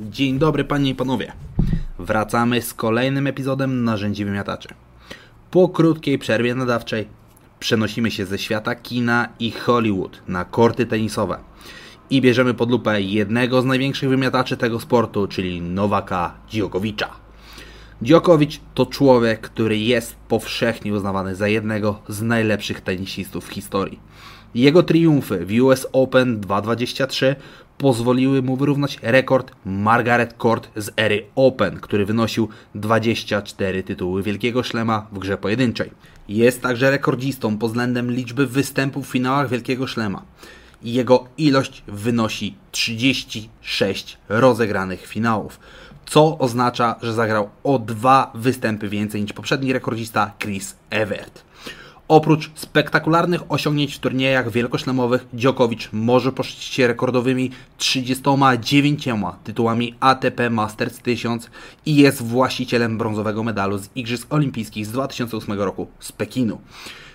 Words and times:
Dzień 0.00 0.38
dobry 0.38 0.64
panie 0.64 0.90
i 0.90 0.94
panowie. 0.94 1.32
Wracamy 1.98 2.62
z 2.62 2.74
kolejnym 2.74 3.26
epizodem 3.26 3.84
Narzędzi 3.84 4.24
Wymiataczy. 4.24 4.68
Po 5.50 5.68
krótkiej 5.68 6.18
przerwie 6.18 6.54
nadawczej 6.54 7.08
przenosimy 7.58 8.10
się 8.10 8.26
ze 8.26 8.38
świata 8.38 8.74
kina 8.74 9.28
i 9.38 9.50
Hollywood 9.50 10.22
na 10.28 10.44
korty 10.44 10.86
tenisowe 10.86 11.38
i 12.10 12.20
bierzemy 12.20 12.54
pod 12.54 12.70
lupę 12.70 13.02
jednego 13.02 13.62
z 13.62 13.64
największych 13.64 14.08
wymiataczy 14.08 14.56
tego 14.56 14.80
sportu, 14.80 15.26
czyli 15.26 15.60
Nowaka 15.60 16.34
Dziokowicza. 16.48 17.10
Dziokowicz 18.02 18.60
to 18.74 18.86
człowiek, 18.86 19.40
który 19.40 19.78
jest 19.78 20.16
powszechnie 20.28 20.94
uznawany 20.94 21.34
za 21.34 21.48
jednego 21.48 22.00
z 22.08 22.22
najlepszych 22.22 22.80
tenisistów 22.80 23.46
w 23.46 23.52
historii. 23.52 24.00
Jego 24.54 24.82
triumfy 24.82 25.46
w 25.46 25.62
US 25.62 25.86
Open 25.92 26.40
2.23 26.40 27.34
pozwoliły 27.78 28.42
mu 28.42 28.56
wyrównać 28.56 28.98
rekord 29.02 29.52
Margaret 29.64 30.34
Court 30.42 30.68
z 30.76 30.90
ery 30.96 31.26
Open, 31.34 31.80
który 31.80 32.06
wynosił 32.06 32.48
24 32.74 33.82
tytuły 33.82 34.22
Wielkiego 34.22 34.62
Szlema 34.62 35.06
w 35.12 35.18
grze 35.18 35.38
pojedynczej. 35.38 35.90
Jest 36.28 36.62
także 36.62 36.90
rekordzistą 36.90 37.58
pod 37.58 37.70
względem 37.70 38.10
liczby 38.10 38.46
występów 38.46 39.08
w 39.08 39.10
finałach 39.10 39.48
Wielkiego 39.48 39.86
Szlema. 39.86 40.22
Jego 40.82 41.24
ilość 41.38 41.82
wynosi 41.88 42.54
36 42.70 44.18
rozegranych 44.28 45.06
finałów, 45.06 45.60
co 46.06 46.38
oznacza, 46.38 46.96
że 47.02 47.12
zagrał 47.12 47.50
o 47.64 47.78
dwa 47.78 48.32
występy 48.34 48.88
więcej 48.88 49.22
niż 49.22 49.32
poprzedni 49.32 49.72
rekordzista 49.72 50.32
Chris 50.38 50.76
Evert. 50.90 51.44
Oprócz 52.14 52.50
spektakularnych 52.54 53.40
osiągnięć 53.48 53.94
w 53.94 53.98
turniejach 53.98 54.50
wielkoszlemowych, 54.50 55.26
Djokovic 55.32 55.88
może 55.92 56.32
poszczycić 56.32 56.74
się 56.74 56.86
rekordowymi 56.86 57.50
39 57.78 59.08
tytułami 59.44 59.94
ATP 60.00 60.50
Masters 60.50 60.98
1000 60.98 61.50
i 61.86 61.96
jest 61.96 62.22
właścicielem 62.22 62.98
brązowego 62.98 63.42
medalu 63.42 63.78
z 63.78 63.88
Igrzysk 63.94 64.34
Olimpijskich 64.34 64.86
z 64.86 64.92
2008 64.92 65.60
roku 65.60 65.86
z 66.00 66.12
Pekinu. 66.12 66.60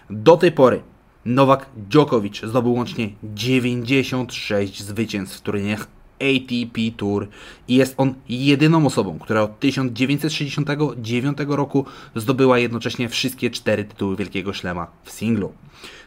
Do 0.10 0.38
tej 0.38 0.52
pory 0.52 0.82
Nowak 1.26 1.66
Djokovic 1.78 2.42
zdobył 2.42 2.74
łącznie 2.74 3.10
96 3.24 4.84
zwycięstw 4.84 5.38
w 5.38 5.42
turniejach 5.42 5.88
ATP 6.22 6.80
Tour 6.98 7.28
i 7.68 7.76
jest 7.76 7.94
on 7.98 8.14
jedyną 8.30 8.86
osobą, 8.86 9.20
która 9.20 9.42
od 9.42 9.60
1969 9.60 11.38
roku 11.48 11.86
zdobyła 12.16 12.60
jednocześnie 12.60 13.10
wszystkie 13.10 13.50
cztery 13.50 13.84
tytuły 13.84 14.16
Wielkiego 14.16 14.54
Szlema 14.54 14.88
w 15.04 15.12
singlu. 15.12 15.54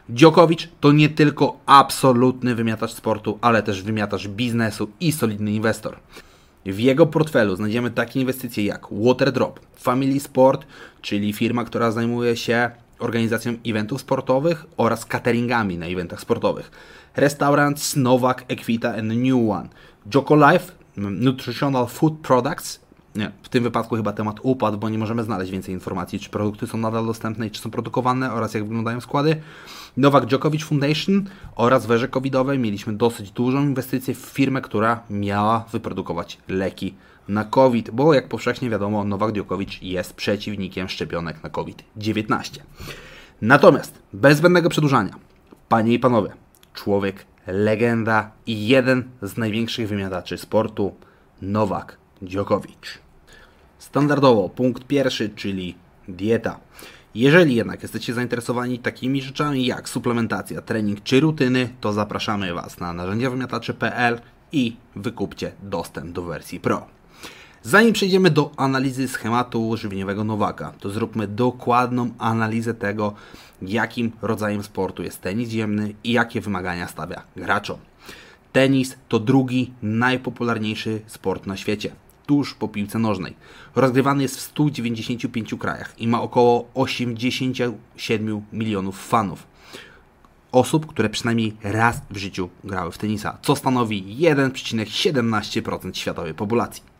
Djokovic 0.09 0.67
to 0.79 0.91
nie 0.91 1.09
tylko 1.09 1.57
absolutny 1.65 2.55
wymiatacz 2.55 2.91
sportu, 2.91 3.37
ale 3.41 3.63
też 3.63 3.81
wymiatacz 3.81 4.27
biznesu 4.27 4.89
i 4.99 5.11
solidny 5.11 5.51
inwestor. 5.51 5.97
W 6.65 6.79
jego 6.79 7.05
portfelu 7.05 7.55
znajdziemy 7.55 7.91
takie 7.91 8.19
inwestycje 8.19 8.65
jak 8.65 8.87
Waterdrop, 8.91 9.59
Family 9.75 10.19
Sport, 10.19 10.67
czyli 11.01 11.33
firma, 11.33 11.63
która 11.63 11.91
zajmuje 11.91 12.37
się 12.37 12.71
organizacją 12.99 13.53
eventów 13.65 14.01
sportowych 14.01 14.65
oraz 14.77 15.05
cateringami 15.05 15.77
na 15.77 15.85
eventach 15.85 16.21
sportowych. 16.21 16.71
Restaurant 17.15 17.95
Novak, 17.95 18.45
Equita 18.47 18.95
and 18.95 19.11
New 19.15 19.49
One. 19.49 19.69
Joko 20.13 20.35
Life, 20.35 20.71
Nutritional 20.97 21.87
Food 21.87 22.13
Products. 22.13 22.83
Nie, 23.15 23.31
w 23.43 23.49
tym 23.49 23.63
wypadku 23.63 23.95
chyba 23.95 24.13
temat 24.13 24.39
upadł, 24.41 24.77
bo 24.77 24.89
nie 24.89 24.97
możemy 24.97 25.23
znaleźć 25.23 25.51
więcej 25.51 25.73
informacji, 25.73 26.19
czy 26.19 26.29
produkty 26.29 26.67
są 26.67 26.77
nadal 26.77 27.05
dostępne 27.05 27.47
i 27.47 27.51
czy 27.51 27.61
są 27.61 27.71
produkowane 27.71 28.33
oraz 28.33 28.53
jak 28.53 28.63
wyglądają 28.63 29.01
składy. 29.01 29.41
Nowak 29.97 30.25
Djokovic 30.25 30.63
Foundation 30.63 31.29
oraz 31.55 31.85
weże 31.85 32.07
covidowej 32.07 32.59
mieliśmy 32.59 32.93
dosyć 32.93 33.31
dużą 33.31 33.61
inwestycję 33.61 34.15
w 34.15 34.17
firmę, 34.17 34.61
która 34.61 35.03
miała 35.09 35.65
wyprodukować 35.71 36.37
leki 36.47 36.95
na 37.27 37.43
COVID, 37.43 37.91
bo 37.91 38.13
jak 38.13 38.27
powszechnie 38.27 38.69
wiadomo, 38.69 39.03
Nowak 39.03 39.31
Djokovic 39.31 39.81
jest 39.81 40.13
przeciwnikiem 40.13 40.89
szczepionek 40.89 41.43
na 41.43 41.49
COVID-19. 41.49 42.59
Natomiast, 43.41 43.99
bez 44.13 44.37
zbędnego 44.37 44.69
przedłużania, 44.69 45.15
panie 45.69 45.93
i 45.93 45.99
panowie, 45.99 46.29
człowiek, 46.73 47.25
legenda 47.47 48.31
i 48.45 48.67
jeden 48.67 49.03
z 49.21 49.37
największych 49.37 49.87
wymiataczy 49.87 50.37
sportu, 50.37 50.95
Nowak 51.41 51.97
Djokovic. 52.21 52.99
Standardowo 53.79 54.49
punkt 54.49 54.87
pierwszy, 54.87 55.29
czyli 55.29 55.75
dieta. 56.07 56.59
Jeżeli 57.15 57.55
jednak 57.55 57.81
jesteście 57.81 58.13
zainteresowani 58.13 58.79
takimi 58.79 59.21
rzeczami 59.21 59.65
jak 59.65 59.89
suplementacja, 59.89 60.61
trening 60.61 61.03
czy 61.03 61.19
rutyny, 61.19 61.69
to 61.81 61.93
zapraszamy 61.93 62.53
Was 62.53 62.79
na 62.79 62.93
narzędziawymiatacze.pl 62.93 64.21
i 64.51 64.75
wykupcie 64.95 65.51
dostęp 65.63 66.11
do 66.11 66.21
wersji 66.21 66.59
Pro. 66.59 66.87
Zanim 67.65 67.93
przejdziemy 67.93 68.29
do 68.29 68.51
analizy 68.57 69.07
schematu 69.07 69.77
żywieniowego 69.77 70.23
Nowaka, 70.23 70.73
to 70.79 70.89
zróbmy 70.89 71.27
dokładną 71.27 72.09
analizę 72.17 72.73
tego, 72.73 73.13
jakim 73.61 74.11
rodzajem 74.21 74.63
sportu 74.63 75.03
jest 75.03 75.21
tenis 75.21 75.49
ziemny 75.49 75.93
i 76.03 76.11
jakie 76.11 76.41
wymagania 76.41 76.87
stawia 76.87 77.23
graczom. 77.35 77.77
Tenis 78.51 78.95
to 79.09 79.19
drugi 79.19 79.73
najpopularniejszy 79.81 81.01
sport 81.07 81.47
na 81.47 81.57
świecie, 81.57 81.95
tuż 82.25 82.53
po 82.53 82.67
piłce 82.67 82.99
nożnej. 82.99 83.35
Rozgrywany 83.75 84.21
jest 84.21 84.37
w 84.37 84.41
195 84.41 85.55
krajach 85.59 85.93
i 85.97 86.07
ma 86.07 86.21
około 86.21 86.69
87 86.73 88.41
milionów 88.53 89.07
fanów. 89.07 89.47
Osób, 90.51 90.85
które 90.85 91.09
przynajmniej 91.09 91.57
raz 91.63 92.01
w 92.09 92.17
życiu 92.17 92.49
grały 92.63 92.91
w 92.91 92.97
tenisa, 92.97 93.37
co 93.41 93.55
stanowi 93.55 94.17
1,17% 94.19 95.93
światowej 95.93 96.33
populacji. 96.33 96.92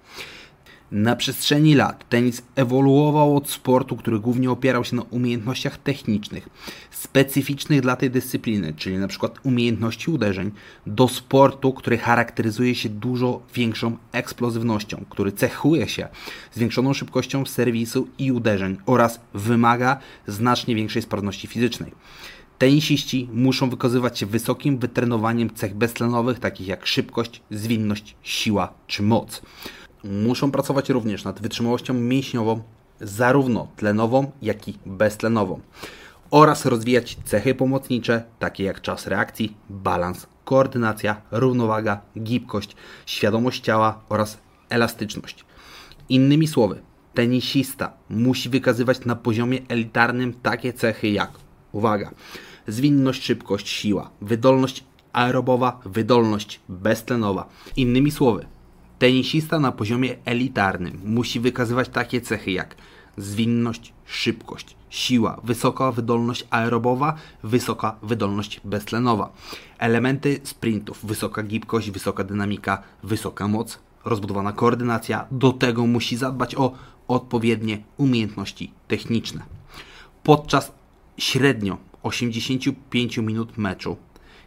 Na 0.93 1.15
przestrzeni 1.15 1.75
lat 1.75 2.09
tenis 2.09 2.41
ewoluował 2.55 3.37
od 3.37 3.49
sportu, 3.49 3.97
który 3.97 4.19
głównie 4.19 4.51
opierał 4.51 4.83
się 4.83 4.95
na 4.95 5.01
umiejętnościach 5.01 5.77
technicznych, 5.77 6.49
specyficznych 6.91 7.81
dla 7.81 7.95
tej 7.95 8.11
dyscypliny, 8.11 8.73
czyli 8.77 8.97
na 8.97 9.07
przykład 9.07 9.39
umiejętności 9.43 10.11
uderzeń, 10.11 10.51
do 10.87 11.07
sportu, 11.07 11.73
który 11.73 11.97
charakteryzuje 11.97 12.75
się 12.75 12.89
dużo 12.89 13.41
większą 13.55 13.97
eksplozywnością, 14.11 15.05
który 15.09 15.31
cechuje 15.31 15.87
się 15.87 16.07
zwiększoną 16.51 16.93
szybkością 16.93 17.45
serwisu 17.45 18.07
i 18.19 18.31
uderzeń 18.31 18.77
oraz 18.85 19.19
wymaga 19.33 19.99
znacznie 20.27 20.75
większej 20.75 21.01
sprawności 21.01 21.47
fizycznej. 21.47 21.91
Tenisiści 22.57 23.29
muszą 23.33 23.69
wykazywać 23.69 24.19
się 24.19 24.25
wysokim 24.25 24.77
wytrenowaniem 24.77 25.53
cech 25.53 25.75
beztlenowych, 25.75 26.39
takich 26.39 26.67
jak 26.67 26.87
szybkość, 26.87 27.41
zwinność, 27.51 28.15
siła 28.23 28.73
czy 28.87 29.03
moc 29.03 29.41
muszą 30.03 30.51
pracować 30.51 30.89
również 30.89 31.23
nad 31.23 31.41
wytrzymałością 31.41 31.93
mięśniową, 31.93 32.61
zarówno 33.01 33.67
tlenową, 33.75 34.31
jak 34.41 34.67
i 34.67 34.73
beztlenową, 34.85 35.59
oraz 36.31 36.65
rozwijać 36.65 37.17
cechy 37.25 37.55
pomocnicze, 37.55 38.23
takie 38.39 38.63
jak 38.63 38.81
czas 38.81 39.07
reakcji, 39.07 39.57
balans, 39.69 40.27
koordynacja, 40.45 41.21
równowaga, 41.31 42.01
gibkość, 42.19 42.75
świadomość 43.05 43.63
ciała 43.63 44.01
oraz 44.09 44.37
elastyczność. 44.69 45.45
Innymi 46.09 46.47
słowy, 46.47 46.81
tenisista 47.13 47.93
musi 48.09 48.49
wykazywać 48.49 49.05
na 49.05 49.15
poziomie 49.15 49.59
elitarnym 49.67 50.33
takie 50.33 50.73
cechy 50.73 51.09
jak, 51.09 51.31
uwaga, 51.71 52.11
zwinność, 52.67 53.23
szybkość, 53.23 53.69
siła, 53.69 54.09
wydolność 54.21 54.83
aerobowa, 55.13 55.79
wydolność 55.85 56.59
beztlenowa. 56.69 57.49
Innymi 57.75 58.11
słowy, 58.11 58.45
Tenisista 59.03 59.59
na 59.59 59.71
poziomie 59.71 60.15
elitarnym 60.25 60.99
musi 61.05 61.39
wykazywać 61.39 61.89
takie 61.89 62.21
cechy 62.21 62.51
jak 62.51 62.75
zwinność, 63.17 63.93
szybkość, 64.05 64.75
siła, 64.89 65.41
wysoka 65.43 65.91
wydolność 65.91 66.47
aerobowa, 66.49 67.15
wysoka 67.43 67.95
wydolność 68.03 68.61
beztlenowa, 68.65 69.33
elementy 69.77 70.39
sprintów, 70.43 71.05
wysoka 71.05 71.43
gibkość, 71.43 71.91
wysoka 71.91 72.23
dynamika, 72.23 72.83
wysoka 73.03 73.47
moc, 73.47 73.79
rozbudowana 74.05 74.51
koordynacja. 74.53 75.27
Do 75.31 75.53
tego 75.53 75.87
musi 75.87 76.17
zadbać 76.17 76.55
o 76.55 76.73
odpowiednie 77.07 77.83
umiejętności 77.97 78.71
techniczne. 78.87 79.41
Podczas 80.23 80.71
średnio 81.17 81.77
85 82.03 83.17
minut 83.17 83.57
meczu 83.57 83.97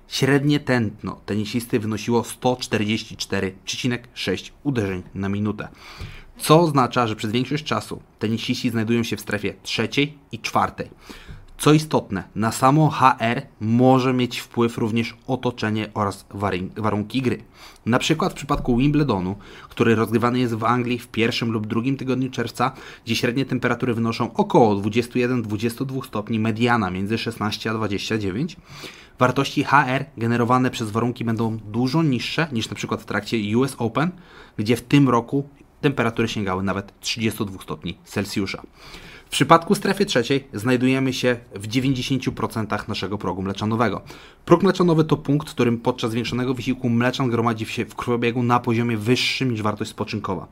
Średnie 0.08 0.61
tętno 0.61 1.20
tenisisty 1.26 1.81
wynosiło 1.81 2.23
144,6 2.23 4.50
uderzeń 4.62 5.03
na 5.14 5.29
minutę, 5.29 5.69
co 6.38 6.61
oznacza, 6.61 7.06
że 7.06 7.17
przez 7.17 7.31
większość 7.31 7.64
czasu 7.64 8.03
tenisiści 8.19 8.70
znajdują 8.70 9.03
się 9.03 9.17
w 9.17 9.20
strefie 9.20 9.55
trzeciej 9.62 10.19
i 10.32 10.38
czwartej, 10.38 10.91
Co 11.58 11.73
istotne, 11.73 12.25
na 12.35 12.53
samo 12.53 12.91
HR 12.91 13.43
może 13.61 14.12
mieć 14.12 14.38
wpływ 14.38 14.79
również 14.79 15.17
otoczenie 15.26 15.88
oraz 15.94 16.26
warunki 16.76 17.23
gry. 17.23 17.43
Na 17.87 17.99
przykład 17.99 18.32
w 18.32 18.37
przypadku 18.37 18.76
Wimbledonu, 18.76 19.37
który 19.69 19.94
rozgrywany 19.94 20.38
jest 20.38 20.55
w 20.55 20.64
Anglii 20.64 20.99
w 20.99 21.08
pierwszym 21.08 21.50
lub 21.50 21.67
drugim 21.67 21.97
tygodniu 21.97 22.31
czerwca, 22.31 22.73
gdzie 23.05 23.17
średnie 23.17 23.44
temperatury 23.44 23.94
wynoszą 23.94 24.32
około 24.35 24.76
21-22 24.76 26.06
stopni, 26.06 26.38
mediana 26.38 26.91
między 26.91 27.19
16 27.19 27.70
a 27.70 27.75
29, 27.75 28.56
wartości 29.19 29.64
HR 29.64 30.05
generowane 30.17 30.70
przez 30.70 30.91
warunki 30.91 31.25
będą 31.25 31.58
dużo 31.58 32.03
niższe 32.03 32.49
niż 32.53 32.70
na 32.70 32.76
przykład 32.76 33.03
w 33.03 33.06
trakcie 33.06 33.58
US 33.58 33.75
Open, 33.79 34.11
gdzie 34.56 34.76
w 34.76 34.82
tym 34.82 35.08
roku 35.08 35.49
temperatury 35.81 36.29
sięgały 36.29 36.62
nawet 36.62 37.00
32 37.00 37.62
stopni 37.62 37.99
Celsjusza. 38.05 38.62
W 39.26 39.28
przypadku 39.28 39.75
strefy 39.75 40.06
trzeciej 40.06 40.49
znajdujemy 40.52 41.12
się 41.12 41.37
w 41.55 41.69
90% 41.69 42.88
naszego 42.88 43.19
progu 43.19 43.43
mleczanowego. 43.43 44.00
Próg 44.44 44.62
mleczanowy 44.62 45.05
to 45.05 45.17
punkt, 45.17 45.50
w 45.50 45.55
którym 45.55 45.78
podczas 45.78 46.11
zwiększonego 46.11 46.55
wysiłku 46.55 46.88
mleczan 46.88 47.31
gromadzi 47.31 47.67
się 47.67 47.84
w 47.84 47.94
krwiobiegu 47.94 48.43
na 48.43 48.61
poziomie 48.61 48.96
wyższym 48.96 49.50
niż 49.50 49.62
wartość 49.62 49.90
spoczynkowa. 49.90 50.46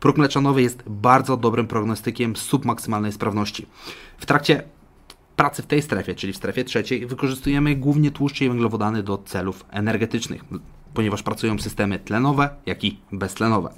Próg 0.00 0.18
mleczanowy 0.18 0.62
jest 0.62 0.82
bardzo 0.86 1.36
dobrym 1.36 1.66
prognostykiem 1.66 2.36
submaksymalnej 2.36 3.12
sprawności. 3.12 3.66
W 4.18 4.26
trakcie 4.26 4.62
pracy 5.36 5.62
w 5.62 5.66
tej 5.66 5.82
strefie, 5.82 6.14
czyli 6.14 6.32
w 6.32 6.36
strefie 6.36 6.64
trzeciej, 6.64 7.06
wykorzystujemy 7.06 7.76
głównie 7.76 8.10
tłuszcze 8.10 8.44
i 8.44 8.48
węglowodany 8.48 9.02
do 9.02 9.18
celów 9.18 9.64
energetycznych, 9.70 10.44
ponieważ 10.94 11.22
pracują 11.22 11.58
systemy 11.58 11.98
tlenowe, 11.98 12.48
jak 12.66 12.84
i 12.84 12.98
beztlenowe. 13.12 13.70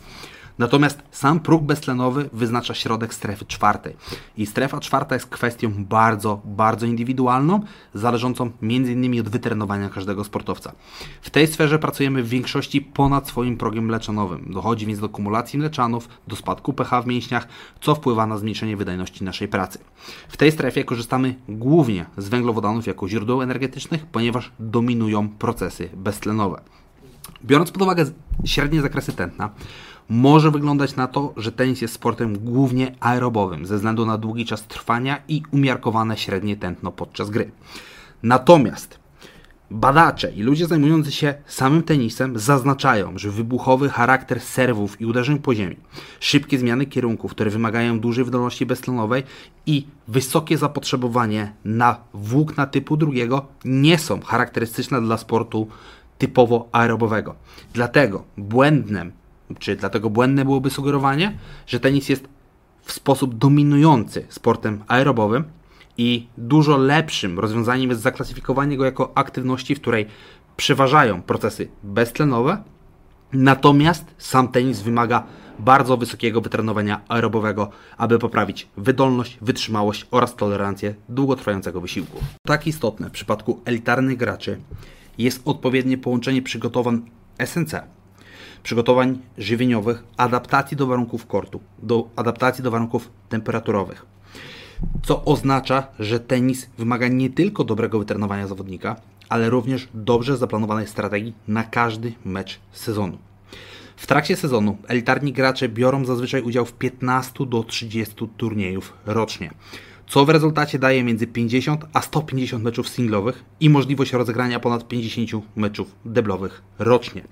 Natomiast 0.58 1.02
sam 1.10 1.40
próg 1.40 1.62
beztlenowy 1.62 2.31
wyznacza 2.32 2.75
środek 2.75 3.14
strefy 3.14 3.44
czwartej. 3.44 3.96
I 4.37 4.46
strefa 4.46 4.81
czwarta 4.81 5.14
jest 5.14 5.26
kwestią 5.26 5.84
bardzo, 5.84 6.40
bardzo 6.44 6.87
indywidualną, 6.87 7.60
zależącą 7.94 8.50
m.in. 8.62 9.20
od 9.20 9.28
wytrenowania 9.28 9.88
każdego 9.88 10.25
sportowca. 10.25 10.72
W 11.22 11.31
tej 11.31 11.46
sferze 11.46 11.78
pracujemy 11.78 12.22
w 12.22 12.28
większości 12.28 12.82
ponad 12.82 13.28
swoim 13.28 13.56
progiem 13.56 13.84
mleczanowym. 13.84 14.52
Dochodzi 14.52 14.87
więc 14.87 15.00
do 15.00 15.08
kumulacji 15.08 15.58
mleczanów, 15.58 16.08
do 16.28 16.37
spadku 16.37 16.72
pH 16.72 17.02
w 17.02 17.06
mięśniach, 17.06 17.48
co 17.81 17.94
wpływa 17.94 18.26
na 18.26 18.38
zmniejszenie 18.38 18.76
wydajności 18.76 19.25
naszej 19.25 19.48
pracy. 19.48 19.78
W 20.28 20.37
tej 20.37 20.52
strefie 20.52 20.84
korzystamy 20.84 21.34
głównie 21.48 22.06
z 22.16 22.28
węglowodanów 22.28 22.87
jako 22.87 23.08
źródeł 23.08 23.43
energetycznych, 23.43 24.06
ponieważ 24.06 24.52
dominują 24.60 25.28
procesy 25.28 25.88
beztlenowe. 25.96 26.60
Biorąc 27.44 27.70
pod 27.70 27.82
uwagę 27.82 28.05
średnie 28.44 28.82
zakresy 28.82 29.12
tętna, 29.12 29.50
może 30.08 30.50
wyglądać 30.50 30.96
na 30.96 31.06
to, 31.06 31.32
że 31.37 31.52
tenis 31.52 31.81
jest 31.82 31.94
sportem 31.94 32.38
głównie 32.38 32.94
aerobowym 33.00 33.66
ze 33.66 33.76
względu 33.76 34.06
na 34.06 34.19
długi 34.19 34.46
czas 34.46 34.62
trwania 34.62 35.22
i 35.28 35.43
umiarkowane 35.50 36.16
średnie 36.16 36.56
tętno 36.56 36.93
podczas 36.93 37.31
gry. 37.31 37.50
Natomiast 38.22 39.02
badacze 39.70 40.32
i 40.32 40.43
ludzie 40.43 40.66
zajmujący 40.66 41.12
się 41.12 41.34
samym 41.46 41.82
tenisem 41.82 42.38
zaznaczają, 42.38 43.19
że 43.19 43.31
wybuchowy 43.31 43.88
charakter 43.88 44.40
serwów 44.40 45.00
i 45.00 45.06
uderzeń 45.06 45.38
po 45.38 45.54
ziemi, 45.54 45.76
szybkie 46.20 46.58
zmiany 46.58 46.87
kierunków, 46.87 47.31
które 47.31 47.50
wymagają 47.50 48.00
dużej 48.00 48.25
wydolności 48.25 48.66
beztlenowej 48.66 49.22
i 49.66 49.87
wysokie 50.08 50.58
zapotrzebowanie 50.58 51.52
na 51.64 51.96
włókna 52.14 52.66
typu 52.66 52.96
drugiego 52.96 53.46
nie 53.64 53.98
są 53.98 54.20
charakterystyczne 54.20 55.00
dla 55.00 55.16
sportu 55.16 55.69
typowo 56.19 56.69
aerobowego. 56.72 57.34
Dlatego 57.72 58.25
błędnym 58.37 59.12
czy 59.58 59.76
dlatego 59.76 60.10
błędne 60.10 60.44
byłoby 60.44 60.70
sugerowanie, 60.70 61.38
że 61.66 61.80
tenis 61.80 62.08
jest 62.08 62.28
w 62.82 62.92
sposób 62.92 63.34
dominujący 63.34 64.26
sportem 64.28 64.84
aerobowym 64.88 65.44
i 65.98 66.26
dużo 66.38 66.76
lepszym 66.76 67.38
rozwiązaniem 67.38 67.90
jest 67.90 68.02
zaklasyfikowanie 68.02 68.76
go 68.76 68.84
jako 68.84 69.12
aktywności, 69.14 69.74
w 69.74 69.80
której 69.80 70.06
przeważają 70.56 71.22
procesy 71.22 71.68
beztlenowe, 71.82 72.62
natomiast 73.32 74.04
sam 74.18 74.48
tenis 74.48 74.80
wymaga 74.80 75.26
bardzo 75.58 75.96
wysokiego 75.96 76.40
wytrenowania 76.40 77.00
aerobowego, 77.08 77.70
aby 77.96 78.18
poprawić 78.18 78.68
wydolność, 78.76 79.38
wytrzymałość 79.40 80.06
oraz 80.10 80.36
tolerancję 80.36 80.94
długotrwającego 81.08 81.80
wysiłku. 81.80 82.18
Tak 82.46 82.66
istotne 82.66 83.08
w 83.08 83.12
przypadku 83.12 83.60
elitarnych 83.64 84.16
graczy 84.16 84.60
jest 85.18 85.42
odpowiednie 85.44 85.98
połączenie 85.98 86.42
przygotowań 86.42 87.10
SNC, 87.44 87.74
przygotowań 88.62 89.18
żywieniowych, 89.38 90.04
adaptacji 90.16 90.76
do 90.76 90.86
warunków 90.86 91.26
kortu, 91.26 91.60
do 91.82 92.08
adaptacji 92.16 92.64
do 92.64 92.70
warunków 92.70 93.10
temperaturowych. 93.28 94.06
Co 95.02 95.24
oznacza, 95.24 95.86
że 95.98 96.20
tenis 96.20 96.70
wymaga 96.78 97.08
nie 97.08 97.30
tylko 97.30 97.64
dobrego 97.64 97.98
wytrenowania 97.98 98.46
zawodnika, 98.46 98.96
ale 99.28 99.50
również 99.50 99.88
dobrze 99.94 100.36
zaplanowanej 100.36 100.86
strategii 100.86 101.34
na 101.48 101.64
każdy 101.64 102.12
mecz 102.24 102.60
sezonu. 102.72 103.18
W 103.96 104.06
trakcie 104.06 104.36
sezonu 104.36 104.78
elitarni 104.88 105.32
gracze 105.32 105.68
biorą 105.68 106.04
zazwyczaj 106.04 106.42
udział 106.42 106.64
w 106.66 106.72
15 106.72 107.46
do 107.46 107.62
30 107.64 108.28
turniejów 108.36 108.92
rocznie, 109.06 109.50
co 110.06 110.24
w 110.24 110.28
rezultacie 110.28 110.78
daje 110.78 111.04
między 111.04 111.26
50 111.26 111.84
a 111.92 112.00
150 112.00 112.64
meczów 112.64 112.88
singlowych 112.88 113.44
i 113.60 113.70
możliwość 113.70 114.12
rozegrania 114.12 114.60
ponad 114.60 114.88
50 114.88 115.44
meczów 115.56 115.94
deblowych 116.04 116.62
rocznie. 116.78 117.22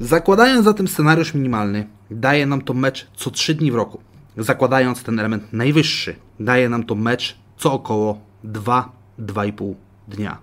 Zakładając 0.00 0.64
zatem 0.64 0.88
scenariusz 0.88 1.34
minimalny, 1.34 1.86
daje 2.10 2.46
nam 2.46 2.62
to 2.62 2.74
mecz 2.74 3.06
co 3.16 3.30
3 3.30 3.54
dni 3.54 3.72
w 3.72 3.74
roku. 3.74 4.00
Zakładając 4.36 5.02
ten 5.02 5.18
element 5.18 5.52
najwyższy, 5.52 6.16
daje 6.40 6.68
nam 6.68 6.84
to 6.84 6.94
mecz 6.94 7.36
co 7.56 7.72
około 7.72 8.20
2-2,5 8.44 9.74
dnia. 10.08 10.38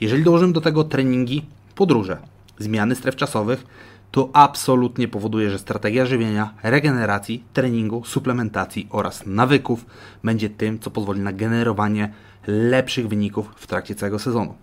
Jeżeli 0.00 0.24
dołożymy 0.24 0.52
do 0.52 0.60
tego 0.60 0.84
treningi, 0.84 1.46
podróże, 1.74 2.18
zmiany 2.58 2.94
stref 2.94 3.16
czasowych, 3.16 3.66
to 4.10 4.30
absolutnie 4.32 5.08
powoduje, 5.08 5.50
że 5.50 5.58
strategia 5.58 6.06
żywienia, 6.06 6.54
regeneracji, 6.62 7.44
treningu, 7.52 8.04
suplementacji 8.04 8.86
oraz 8.90 9.26
nawyków 9.26 9.86
będzie 10.24 10.50
tym, 10.50 10.78
co 10.78 10.90
pozwoli 10.90 11.20
na 11.20 11.32
generowanie 11.32 12.12
lepszych 12.46 13.08
wyników 13.08 13.50
w 13.56 13.66
trakcie 13.66 13.94
całego 13.94 14.18
sezonu. 14.18 14.54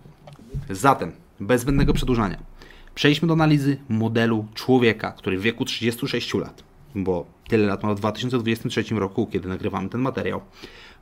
Zatem, 0.70 1.12
bez 1.40 1.60
zbędnego 1.60 1.92
przedłużania, 1.92 2.55
Przejdźmy 2.96 3.28
do 3.28 3.34
analizy 3.34 3.76
modelu 3.88 4.46
człowieka, 4.54 5.12
który 5.12 5.38
w 5.38 5.42
wieku 5.42 5.64
36 5.64 6.34
lat, 6.34 6.64
bo 6.94 7.26
tyle 7.48 7.66
lat 7.66 7.82
ma 7.82 7.94
w 7.94 7.98
2023 7.98 8.84
roku, 8.94 9.26
kiedy 9.26 9.48
nagrywamy 9.48 9.88
ten 9.88 10.00
materiał, 10.00 10.40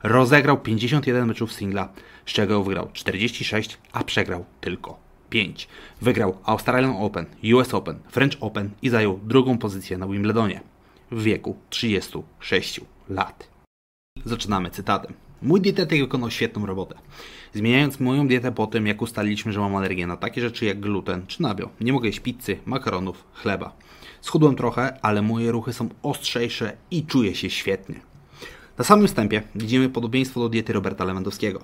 rozegrał 0.03 0.61
51 0.61 1.27
meczów 1.27 1.53
singla, 1.53 1.89
z 2.25 2.31
czego 2.31 2.63
wygrał 2.63 2.89
46, 2.93 3.77
a 3.91 4.03
przegrał 4.03 4.45
tylko 4.61 4.99
5. 5.29 5.67
Wygrał 6.01 6.37
Australian 6.43 6.95
Open, 6.99 7.25
US 7.53 7.73
Open, 7.73 7.99
French 8.09 8.37
Open 8.39 8.69
i 8.81 8.89
zajął 8.89 9.19
drugą 9.23 9.57
pozycję 9.57 9.97
na 9.97 10.07
Wimbledonie 10.07 10.61
w 11.11 11.23
wieku 11.23 11.57
36 11.69 12.81
lat. 13.09 13.47
Zaczynamy 14.25 14.69
cytatem. 14.69 15.24
Mój 15.41 15.61
dietetyk 15.61 15.99
wykonał 15.99 16.31
świetną 16.31 16.65
robotę. 16.65 16.95
Zmieniając 17.53 17.99
moją 17.99 18.27
dietę 18.27 18.51
po 18.51 18.67
tym, 18.67 18.87
jak 18.87 19.01
ustaliliśmy, 19.01 19.51
że 19.51 19.59
mam 19.59 19.75
alergię 19.75 20.07
na 20.07 20.17
takie 20.17 20.41
rzeczy 20.41 20.65
jak 20.65 20.79
gluten 20.79 21.27
czy 21.27 21.41
nabiał. 21.41 21.69
Nie 21.81 21.93
mogę 21.93 22.07
jeść 22.07 22.19
pizzy, 22.19 22.57
makaronów, 22.65 23.23
chleba. 23.33 23.75
Schudłem 24.21 24.55
trochę, 24.55 24.99
ale 25.01 25.21
moje 25.21 25.51
ruchy 25.51 25.73
są 25.73 25.89
ostrzejsze 26.03 26.77
i 26.91 27.05
czuję 27.05 27.35
się 27.35 27.49
świetnie. 27.49 28.14
Na 28.77 28.83
samym 28.83 29.07
wstępie 29.07 29.43
widzimy 29.55 29.89
podobieństwo 29.89 30.39
do 30.39 30.49
diety 30.49 30.73
Roberta 30.73 31.05
Lewandowskiego. 31.05 31.61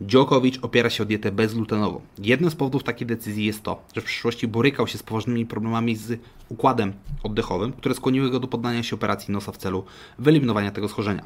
Djokovic 0.00 0.58
opiera 0.62 0.90
się 0.90 1.02
o 1.02 1.06
dietę 1.06 1.32
bezglutenową. 1.32 2.00
Jednym 2.18 2.50
z 2.50 2.54
powodów 2.54 2.82
takiej 2.82 3.06
decyzji 3.06 3.44
jest 3.44 3.62
to, 3.62 3.82
że 3.94 4.00
w 4.00 4.04
przyszłości 4.04 4.48
borykał 4.48 4.86
się 4.86 4.98
z 4.98 5.02
poważnymi 5.02 5.46
problemami 5.46 5.96
z 5.96 6.20
układem 6.48 6.92
oddechowym, 7.22 7.72
które 7.72 7.94
skłoniły 7.94 8.30
go 8.30 8.40
do 8.40 8.48
poddania 8.48 8.82
się 8.82 8.96
operacji 8.96 9.32
nosa 9.32 9.52
w 9.52 9.56
celu 9.56 9.84
wyeliminowania 10.18 10.70
tego 10.70 10.88
schorzenia. 10.88 11.22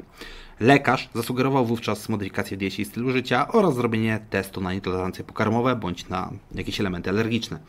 Lekarz 0.59 1.09
zasugerował 1.15 1.65
wówczas 1.65 2.09
modyfikację 2.09 2.57
diecie 2.57 2.81
i 2.81 2.85
stylu 2.85 3.11
życia 3.11 3.47
oraz 3.47 3.75
zrobienie 3.75 4.19
testu 4.29 4.61
na 4.61 4.73
nietolerancje 4.73 5.23
pokarmowe 5.23 5.75
bądź 5.75 6.09
na 6.09 6.31
jakieś 6.55 6.79
elementy 6.79 7.09
alergiczne. 7.09 7.59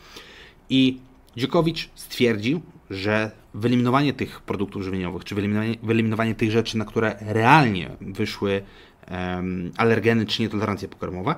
I 0.71 0.99
Djokovic 1.39 1.89
stwierdził, 1.95 2.61
że 2.91 3.31
wyeliminowanie 3.55 4.13
tych 4.13 4.41
produktów 4.41 4.83
żywieniowych, 4.83 5.25
czy 5.25 5.35
wyeliminowanie, 5.35 5.77
wyeliminowanie 5.83 6.35
tych 6.35 6.51
rzeczy, 6.51 6.79
na 6.79 6.85
które 6.85 7.17
realnie 7.21 7.91
wyszły 8.01 8.63
um, 9.11 9.73
alergeny 9.77 10.27
czy 10.27 10.43
nietolerancje 10.43 10.89
pokarmowe, 10.89 11.35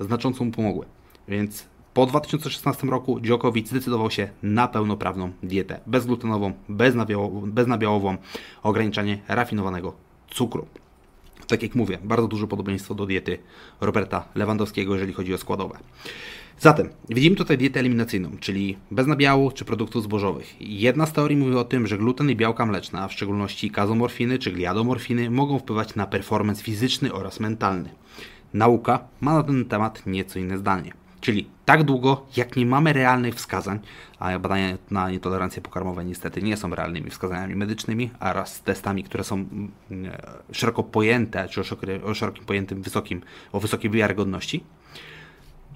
znacząco 0.00 0.44
mu 0.44 0.50
pomogły. 0.50 0.86
Więc 1.28 1.66
po 1.94 2.06
2016 2.06 2.86
roku 2.86 3.20
Djokovic 3.20 3.68
zdecydował 3.68 4.10
się 4.10 4.28
na 4.42 4.68
pełnoprawną 4.68 5.32
dietę 5.42 5.80
bezglutenową, 5.86 6.52
beznabiałową, 6.68 7.50
beznabiałową 7.50 8.16
ograniczanie 8.62 9.18
rafinowanego 9.28 9.94
cukru. 10.30 10.66
Tak 11.50 11.62
jak 11.62 11.74
mówię, 11.74 11.98
bardzo 12.04 12.28
duże 12.28 12.46
podobieństwo 12.46 12.94
do 12.94 13.06
diety 13.06 13.38
Roberta 13.80 14.24
Lewandowskiego, 14.34 14.94
jeżeli 14.94 15.12
chodzi 15.12 15.34
o 15.34 15.38
składowe. 15.38 15.78
Zatem 16.58 16.88
widzimy 17.08 17.36
tutaj 17.36 17.58
dietę 17.58 17.80
eliminacyjną, 17.80 18.30
czyli 18.40 18.76
bez 18.90 19.06
nabiału 19.06 19.50
czy 19.50 19.64
produktów 19.64 20.02
zbożowych. 20.02 20.54
Jedna 20.60 21.06
z 21.06 21.12
teorii 21.12 21.36
mówi 21.36 21.56
o 21.56 21.64
tym, 21.64 21.86
że 21.86 21.98
gluten 21.98 22.30
i 22.30 22.36
białka 22.36 22.66
mleczne, 22.66 23.00
a 23.00 23.08
w 23.08 23.12
szczególności 23.12 23.70
kazomorfiny 23.70 24.38
czy 24.38 24.52
gliadomorfiny, 24.52 25.30
mogą 25.30 25.58
wpływać 25.58 25.94
na 25.94 26.06
performance 26.06 26.62
fizyczny 26.62 27.12
oraz 27.12 27.40
mentalny. 27.40 27.90
Nauka 28.54 29.08
ma 29.20 29.34
na 29.34 29.42
ten 29.42 29.64
temat 29.64 30.06
nieco 30.06 30.38
inne 30.38 30.58
zdanie. 30.58 30.92
Czyli 31.20 31.48
tak 31.64 31.84
długo, 31.84 32.26
jak 32.36 32.56
nie 32.56 32.66
mamy 32.66 32.92
realnych 32.92 33.34
wskazań, 33.34 33.78
a 34.18 34.38
badania 34.38 34.78
na 34.90 35.10
nietolerancję 35.10 35.62
pokarmową 35.62 36.02
niestety 36.02 36.42
nie 36.42 36.56
są 36.56 36.74
realnymi 36.74 37.10
wskazaniami 37.10 37.56
medycznymi, 37.56 38.10
a 38.18 38.32
raz 38.32 38.62
testami, 38.62 39.04
które 39.04 39.24
są 39.24 39.34
mm, 39.90 40.12
szeroko 40.52 40.82
pojęte, 40.82 41.48
czy 41.48 41.60
o 42.04 42.14
szerokim 42.14 42.44
pojętym 42.44 42.82
wysokim, 42.82 43.22
o 43.52 43.60
wysokiej 43.60 43.90
wiarygodności, 43.90 44.64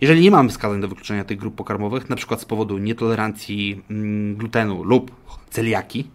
jeżeli 0.01 0.21
nie 0.21 0.31
mamy 0.31 0.49
wskazań 0.49 0.81
do 0.81 0.89
wykluczenia 0.89 1.25
tych 1.25 1.39
grup 1.39 1.55
pokarmowych, 1.55 2.11
na 2.11 2.17
przykład 2.17 2.41
z 2.41 2.45
powodu 2.45 2.79
nietolerancji 2.79 3.83
mm, 3.91 4.37
glutenu 4.37 4.85
lub 4.85 5.11
celiaki, 5.51 6.11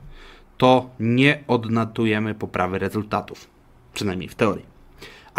to 0.58 0.90
nie 1.00 1.44
odnotujemy 1.48 2.36
poprawy 2.36 2.80
rezultatów, 2.80 3.48
przynajmniej 3.94 4.30
w 4.30 4.36
teorii. 4.36 4.79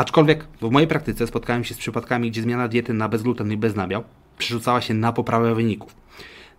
Aczkolwiek 0.00 0.44
w 0.60 0.70
mojej 0.70 0.88
praktyce 0.88 1.26
spotkałem 1.26 1.64
się 1.64 1.74
z 1.74 1.78
przypadkami, 1.78 2.30
gdzie 2.30 2.42
zmiana 2.42 2.68
diety 2.68 2.94
na 2.94 3.08
bezgluten 3.08 3.52
i 3.52 3.56
bez 3.56 3.74
nabiał 3.76 4.04
przerzucała 4.38 4.80
się 4.80 4.94
na 4.94 5.12
poprawę 5.12 5.54
wyników, 5.54 5.96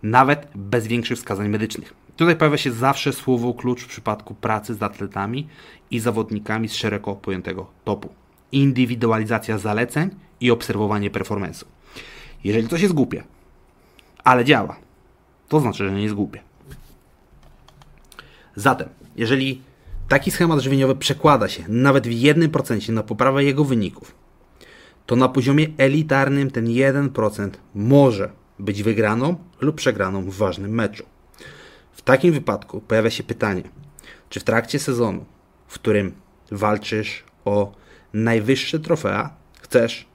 nawet 0.02 0.48
bez 0.54 0.86
większych 0.86 1.18
wskazań 1.18 1.48
medycznych. 1.48 1.94
Tutaj 2.16 2.36
pojawia 2.36 2.56
się 2.56 2.72
zawsze 2.72 3.12
słowo 3.12 3.54
klucz 3.54 3.82
w 3.82 3.86
przypadku 3.86 4.34
pracy 4.34 4.74
z 4.74 4.82
atletami 4.82 5.48
i 5.90 6.00
zawodnikami 6.00 6.68
z 6.68 6.74
szeroko 6.74 7.16
pojętego 7.16 7.66
topu. 7.84 8.08
Indywidualizacja 8.52 9.58
zaleceń 9.58 10.10
i 10.40 10.50
obserwowanie 10.50 11.10
performance'u. 11.10 11.64
Jeżeli 12.44 12.68
coś 12.68 12.82
jest 12.82 12.94
głupie, 12.94 13.24
ale 14.24 14.44
działa, 14.44 14.76
to 15.48 15.60
znaczy, 15.60 15.84
że 15.84 15.92
nie 15.92 16.02
jest 16.02 16.14
głupie. 16.14 16.40
Zatem, 18.56 18.88
jeżeli 19.16 19.62
taki 20.12 20.30
schemat 20.30 20.60
żywieniowy 20.60 20.96
przekłada 20.96 21.48
się 21.48 21.64
nawet 21.68 22.06
w 22.06 22.10
1% 22.10 22.92
na 22.92 23.02
poprawę 23.02 23.44
jego 23.44 23.64
wyników, 23.64 24.14
to 25.06 25.16
na 25.16 25.28
poziomie 25.28 25.66
elitarnym 25.78 26.50
ten 26.50 26.66
1% 26.66 27.50
może 27.74 28.32
być 28.58 28.82
wygraną 28.82 29.36
lub 29.60 29.76
przegraną 29.76 30.30
w 30.30 30.34
ważnym 30.34 30.70
meczu. 30.70 31.04
W 31.92 32.02
takim 32.02 32.32
wypadku 32.32 32.80
pojawia 32.80 33.10
się 33.10 33.22
pytanie, 33.22 33.62
czy 34.28 34.40
w 34.40 34.44
trakcie 34.44 34.78
sezonu, 34.78 35.24
w 35.66 35.74
którym 35.74 36.12
walczysz 36.50 37.24
o 37.44 37.72
najwyższe 38.12 38.78
trofea, 38.78 39.30
chcesz 39.60 40.06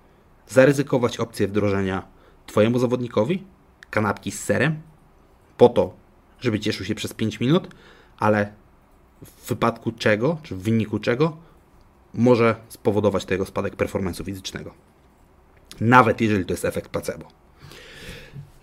zaryzykować 0.47 1.17
opcję 1.17 1.47
wdrożenia 1.47 2.07
Twojemu 2.45 2.79
zawodnikowi? 2.79 3.43
Kanapki 3.89 4.31
z 4.31 4.43
serem? 4.43 4.81
Po 5.57 5.69
to, 5.69 5.93
żeby 6.39 6.59
cieszył 6.59 6.85
się 6.85 6.95
przez 6.95 7.13
5 7.13 7.39
minut, 7.39 7.67
ale 8.19 8.51
w 9.25 9.49
wypadku 9.49 9.91
czego, 9.91 10.37
czy 10.43 10.55
w 10.55 10.61
wyniku 10.61 10.99
czego 10.99 11.37
może 12.13 12.55
spowodować 12.69 13.25
tego 13.25 13.45
spadek 13.45 13.75
performance'u 13.75 14.25
fizycznego. 14.25 14.73
Nawet 15.81 16.21
jeżeli 16.21 16.45
to 16.45 16.53
jest 16.53 16.65
efekt 16.65 16.91
placebo. 16.91 17.27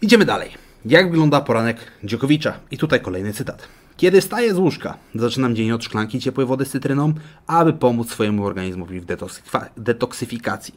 Idziemy 0.02 0.24
dalej. 0.24 0.50
Jak 0.84 1.10
wygląda 1.10 1.40
poranek 1.40 1.92
Dziokowicza? 2.04 2.60
I 2.70 2.78
tutaj 2.78 3.00
kolejny 3.00 3.32
cytat. 3.32 3.68
Kiedy 3.96 4.20
wstaję 4.20 4.54
z 4.54 4.58
łóżka, 4.58 4.98
zaczynam 5.14 5.56
dzień 5.56 5.72
od 5.72 5.84
szklanki 5.84 6.20
ciepłej 6.20 6.46
wody 6.46 6.64
z 6.64 6.70
cytryną, 6.70 7.12
aby 7.46 7.72
pomóc 7.72 8.10
swojemu 8.10 8.44
organizmowi 8.44 9.00
w 9.00 9.06
detoksyfikacji. 9.76 10.74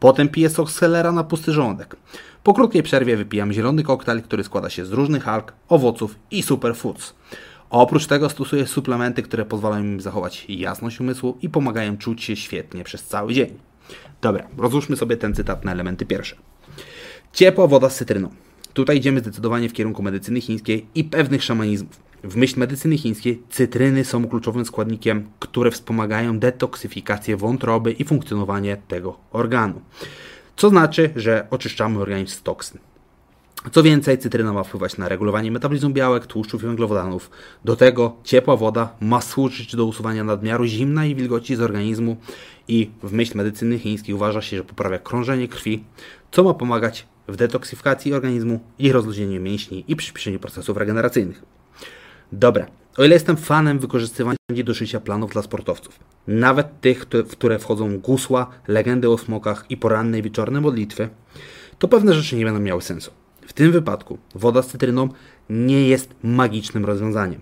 Potem 0.00 0.28
piję 0.28 0.50
sok 0.50 0.70
z 0.70 0.74
selera 0.74 1.12
na 1.12 1.24
pusty 1.24 1.52
żołądek. 1.52 1.96
Po 2.42 2.54
krótkiej 2.54 2.82
przerwie 2.82 3.16
wypijam 3.16 3.52
zielony 3.52 3.82
koktajl, 3.82 4.22
który 4.22 4.44
składa 4.44 4.70
się 4.70 4.86
z 4.86 4.92
różnych 4.92 5.28
alg, 5.28 5.52
owoców 5.68 6.16
i 6.30 6.42
superfoods. 6.42 7.14
Oprócz 7.70 8.06
tego 8.06 8.30
stosuję 8.30 8.66
suplementy, 8.66 9.22
które 9.22 9.44
pozwalają 9.44 9.84
mi 9.84 10.00
zachować 10.00 10.46
jasność 10.48 11.00
umysłu 11.00 11.38
i 11.42 11.48
pomagają 11.48 11.96
czuć 11.96 12.22
się 12.22 12.36
świetnie 12.36 12.84
przez 12.84 13.04
cały 13.04 13.34
dzień. 13.34 13.58
Dobra, 14.20 14.48
rozłóżmy 14.58 14.96
sobie 14.96 15.16
ten 15.16 15.34
cytat 15.34 15.64
na 15.64 15.72
elementy 15.72 16.06
pierwsze. 16.06 16.36
Ciepła 17.32 17.66
woda 17.66 17.90
z 17.90 17.96
cytryną. 17.96 18.30
Tutaj 18.72 18.96
idziemy 18.96 19.20
zdecydowanie 19.20 19.68
w 19.68 19.72
kierunku 19.72 20.02
medycyny 20.02 20.40
chińskiej 20.40 20.86
i 20.94 21.04
pewnych 21.04 21.42
szamanizmów. 21.42 22.10
W 22.24 22.36
myśl 22.36 22.60
medycyny 22.60 22.98
chińskiej 22.98 23.42
cytryny 23.50 24.04
są 24.04 24.28
kluczowym 24.28 24.64
składnikiem, 24.64 25.30
które 25.38 25.70
wspomagają 25.70 26.38
detoksyfikację 26.38 27.36
wątroby 27.36 27.92
i 27.92 28.04
funkcjonowanie 28.04 28.76
tego 28.88 29.18
organu. 29.32 29.80
Co 30.56 30.68
znaczy, 30.68 31.10
że 31.16 31.46
oczyszczamy 31.50 31.98
organizm 31.98 32.32
z 32.32 32.42
toksyn. 32.42 32.89
Co 33.72 33.82
więcej, 33.82 34.18
cytryna 34.18 34.52
ma 34.52 34.64
wpływać 34.64 34.96
na 34.96 35.08
regulowanie 35.08 35.50
metabolizmu 35.50 35.90
białek, 35.90 36.26
tłuszczów 36.26 36.62
i 36.62 36.66
węglowodanów. 36.66 37.30
Do 37.64 37.76
tego 37.76 38.16
ciepła 38.24 38.56
woda 38.56 38.96
ma 39.00 39.20
służyć 39.20 39.76
do 39.76 39.84
usuwania 39.84 40.24
nadmiaru 40.24 40.64
zimna 40.64 41.06
i 41.06 41.14
wilgoci 41.14 41.56
z 41.56 41.60
organizmu 41.60 42.16
i 42.68 42.90
w 43.02 43.12
myśl 43.12 43.36
medycyny 43.36 43.78
chińskiej 43.78 44.14
uważa 44.14 44.42
się, 44.42 44.56
że 44.56 44.64
poprawia 44.64 44.98
krążenie 44.98 45.48
krwi, 45.48 45.84
co 46.30 46.44
ma 46.44 46.54
pomagać 46.54 47.06
w 47.28 47.36
detoksyfikacji 47.36 48.14
organizmu 48.14 48.60
i 48.78 48.92
rozluźnieniu 48.92 49.40
mięśni 49.40 49.84
i 49.88 49.96
przyspieszeniu 49.96 50.38
procesów 50.38 50.76
regeneracyjnych. 50.76 51.42
Dobra, 52.32 52.66
o 52.96 53.04
ile 53.04 53.14
jestem 53.14 53.36
fanem 53.36 53.78
wykorzystywania 53.78 54.36
do 54.64 54.74
szycia 54.74 55.00
planów 55.00 55.32
dla 55.32 55.42
sportowców, 55.42 56.00
nawet 56.26 56.80
tych, 56.80 57.06
w 57.12 57.30
które 57.30 57.58
wchodzą 57.58 57.98
gusła, 57.98 58.50
legendy 58.68 59.10
o 59.10 59.18
smokach 59.18 59.64
i 59.68 59.76
poranne 59.76 60.22
wieczorne 60.22 60.60
modlitwy, 60.60 61.08
to 61.78 61.88
pewne 61.88 62.14
rzeczy 62.14 62.36
nie 62.36 62.44
będą 62.44 62.60
miały 62.60 62.82
sensu. 62.82 63.19
W 63.50 63.52
tym 63.52 63.72
wypadku 63.72 64.18
woda 64.34 64.62
z 64.62 64.66
cytryną 64.66 65.08
nie 65.50 65.88
jest 65.88 66.14
magicznym 66.22 66.84
rozwiązaniem. 66.84 67.40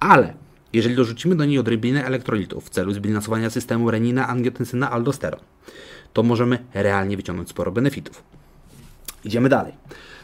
Ale 0.00 0.34
jeżeli 0.72 0.96
dorzucimy 0.96 1.36
do 1.36 1.44
niej 1.44 1.58
odrobinę 1.58 2.04
elektrolitów 2.04 2.66
w 2.66 2.70
celu 2.70 2.92
zbilansowania 2.92 3.50
systemu 3.50 3.90
renina, 3.90 4.28
angiotensyna, 4.28 4.90
aldosteron, 4.90 5.40
to 6.12 6.22
możemy 6.22 6.58
realnie 6.74 7.16
wyciągnąć 7.16 7.48
sporo 7.48 7.72
benefitów. 7.72 8.22
Idziemy 9.24 9.48
dalej. 9.48 9.72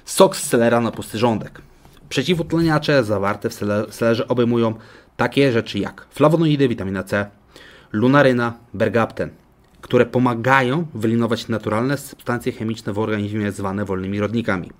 Sok 0.04 0.36
z 0.36 0.44
selera 0.44 0.80
na 0.80 0.90
pusty 0.90 1.18
żołądek. 1.18 1.62
Przeciwutleniacze 2.08 3.04
zawarte 3.04 3.50
w 3.50 3.54
selerze 3.90 4.28
obejmują 4.28 4.74
takie 5.16 5.52
rzeczy 5.52 5.78
jak 5.78 6.06
flawonoidy, 6.10 6.68
witamina 6.68 7.02
C, 7.02 7.26
lunaryna, 7.92 8.54
bergapten, 8.74 9.30
które 9.90 10.06
pomagają 10.06 10.86
wyeliminować 10.94 11.48
naturalne 11.48 11.98
substancje 11.98 12.52
chemiczne 12.52 12.92
w 12.92 12.98
organizmie 12.98 13.52
zwane 13.52 13.84
wolnymi 13.84 14.20
rodnikami, 14.20 14.70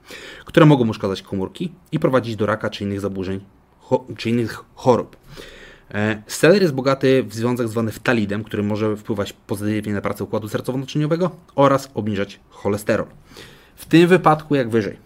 które 0.44 0.66
mogą 0.66 0.88
uszkadzać 0.88 1.22
komórki 1.22 1.72
i 1.92 1.98
prowadzić 1.98 2.36
do 2.36 2.46
raka 2.46 2.70
czy 2.70 2.84
innych 2.84 3.00
zaburzeń, 3.00 3.40
czy 4.16 4.30
innych 4.30 4.64
chorób. 4.74 5.16
E, 5.94 6.22
seler 6.26 6.62
jest 6.62 6.74
bogaty 6.74 7.22
w 7.22 7.34
związek 7.34 7.68
zwany 7.68 7.92
ftalidem, 7.92 8.44
który 8.44 8.62
może 8.62 8.96
wpływać 8.96 9.32
pozytywnie 9.32 9.92
na 9.92 10.00
pracę 10.00 10.24
układu 10.24 10.48
sercowo-naczyniowego 10.48 11.30
oraz 11.54 11.90
obniżać 11.94 12.40
cholesterol. 12.50 13.06
W 13.76 13.86
tym 13.86 14.08
wypadku, 14.08 14.54
jak 14.54 14.70
wyżej, 14.70 14.96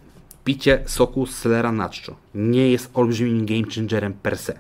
picie 0.45 0.83
soku 0.87 1.27
z 1.27 1.37
selera 1.37 1.73
na 1.73 1.89
czczo 1.89 2.17
nie 2.35 2.71
jest 2.71 2.91
olbrzymim 2.95 3.47
game 3.47 3.75
changerem 3.75 4.13
per 4.13 4.39
se. 4.39 4.59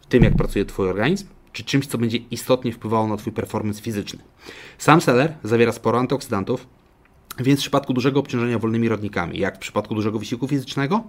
W 0.00 0.06
tym, 0.06 0.24
jak 0.24 0.36
pracuje 0.36 0.64
Twój 0.64 0.88
organizm, 0.88 1.26
czy 1.56 1.64
czymś, 1.64 1.86
co 1.86 1.98
będzie 1.98 2.18
istotnie 2.30 2.72
wpływało 2.72 3.06
na 3.06 3.16
Twój 3.16 3.32
performance 3.32 3.82
fizyczny. 3.82 4.18
Sam 4.78 5.00
seler 5.00 5.34
zawiera 5.44 5.72
sporo 5.72 5.98
antyoksydantów, 5.98 6.66
więc 7.38 7.60
w 7.60 7.62
przypadku 7.62 7.92
dużego 7.92 8.20
obciążenia 8.20 8.58
wolnymi 8.58 8.88
rodnikami, 8.88 9.38
jak 9.38 9.56
w 9.56 9.58
przypadku 9.58 9.94
dużego 9.94 10.18
wysiłku 10.18 10.48
fizycznego, 10.48 11.04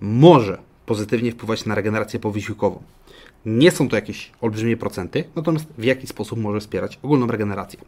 może 0.00 0.58
pozytywnie 0.86 1.32
wpływać 1.32 1.66
na 1.66 1.74
regenerację 1.74 2.20
powysiłkową. 2.20 2.82
Nie 3.46 3.70
są 3.70 3.88
to 3.88 3.96
jakieś 3.96 4.30
olbrzymie 4.40 4.76
procenty, 4.76 5.24
natomiast 5.36 5.66
w 5.78 5.84
jaki 5.84 6.06
sposób 6.06 6.38
może 6.38 6.60
wspierać 6.60 6.98
ogólną 7.02 7.26
regenerację. 7.26 7.80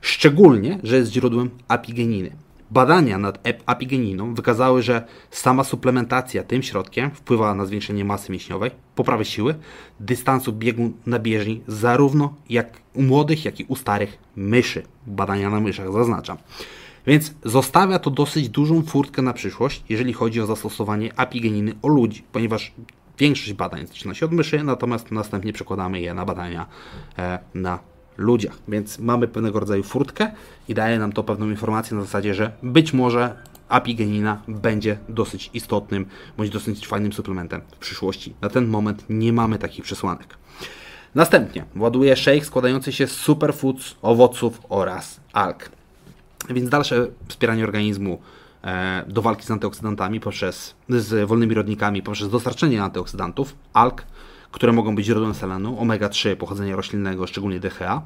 Szczególnie, 0.00 0.78
że 0.82 0.96
jest 0.96 1.12
źródłem 1.12 1.50
apigeniny. 1.68 2.30
Badania 2.70 3.18
nad 3.18 3.48
apigeniną 3.66 4.34
wykazały, 4.34 4.82
że 4.82 5.04
sama 5.30 5.64
suplementacja 5.64 6.42
tym 6.42 6.62
środkiem 6.62 7.10
wpływa 7.10 7.54
na 7.54 7.66
zwiększenie 7.66 8.04
masy 8.04 8.32
mięśniowej, 8.32 8.70
poprawę 8.94 9.24
siły, 9.24 9.54
dystansu 10.00 10.52
biegu 10.52 10.92
na 11.06 11.18
bieżni, 11.18 11.62
zarówno 11.66 12.34
jak 12.50 12.80
u 12.94 13.02
młodych, 13.02 13.44
jak 13.44 13.60
i 13.60 13.64
u 13.68 13.76
starych 13.76 14.18
myszy. 14.36 14.82
Badania 15.06 15.50
na 15.50 15.60
myszach 15.60 15.92
zaznaczam. 15.92 16.36
Więc 17.06 17.34
zostawia 17.44 17.98
to 17.98 18.10
dosyć 18.10 18.48
dużą 18.48 18.82
furtkę 18.82 19.22
na 19.22 19.32
przyszłość, 19.32 19.82
jeżeli 19.88 20.12
chodzi 20.12 20.40
o 20.40 20.46
zastosowanie 20.46 21.18
apigeniny 21.18 21.74
u 21.82 21.88
ludzi, 21.88 22.22
ponieważ 22.32 22.72
większość 23.18 23.52
badań 23.52 23.86
zaczyna 23.86 24.14
się 24.14 24.26
od 24.26 24.32
myszy, 24.32 24.64
natomiast 24.64 25.10
następnie 25.10 25.52
przekładamy 25.52 26.00
je 26.00 26.14
na 26.14 26.24
badania 26.24 26.66
e, 27.18 27.38
na 27.54 27.78
ludziach. 28.18 28.58
Więc 28.68 28.98
mamy 28.98 29.28
pewnego 29.28 29.60
rodzaju 29.60 29.82
furtkę 29.82 30.30
i 30.68 30.74
daje 30.74 30.98
nam 30.98 31.12
to 31.12 31.24
pewną 31.24 31.50
informację 31.50 31.96
na 31.96 32.02
zasadzie, 32.02 32.34
że 32.34 32.52
być 32.62 32.92
może 32.92 33.34
apigenina 33.68 34.42
będzie 34.48 34.98
dosyć 35.08 35.50
istotnym 35.54 36.06
bądź 36.36 36.50
dosyć 36.50 36.86
fajnym 36.86 37.12
suplementem 37.12 37.60
w 37.70 37.76
przyszłości. 37.76 38.34
Na 38.40 38.48
ten 38.48 38.66
moment 38.66 39.04
nie 39.08 39.32
mamy 39.32 39.58
takich 39.58 39.84
przesłanek. 39.84 40.38
Następnie 41.14 41.64
ładuje 41.76 42.16
shake 42.16 42.44
składający 42.44 42.92
się 42.92 43.06
z 43.06 43.12
superfoods, 43.12 43.94
owoców 44.02 44.60
oraz 44.68 45.20
alg. 45.32 45.70
Więc 46.50 46.70
dalsze 46.70 47.06
wspieranie 47.28 47.64
organizmu 47.64 48.20
e, 48.64 49.04
do 49.08 49.22
walki 49.22 49.46
z 49.46 49.50
antyoksydantami 49.50 50.20
poprzez, 50.20 50.74
z 50.88 51.28
wolnymi 51.28 51.54
rodnikami 51.54 52.02
poprzez 52.02 52.30
dostarczenie 52.30 52.82
antyoksydantów, 52.82 53.54
alg, 53.72 54.02
które 54.52 54.72
mogą 54.72 54.94
być 54.94 55.06
źródłem 55.06 55.34
selenu, 55.34 55.76
omega-3 55.80 56.36
pochodzenia 56.36 56.76
roślinnego, 56.76 57.26
szczególnie 57.26 57.60
DHA, 57.60 58.02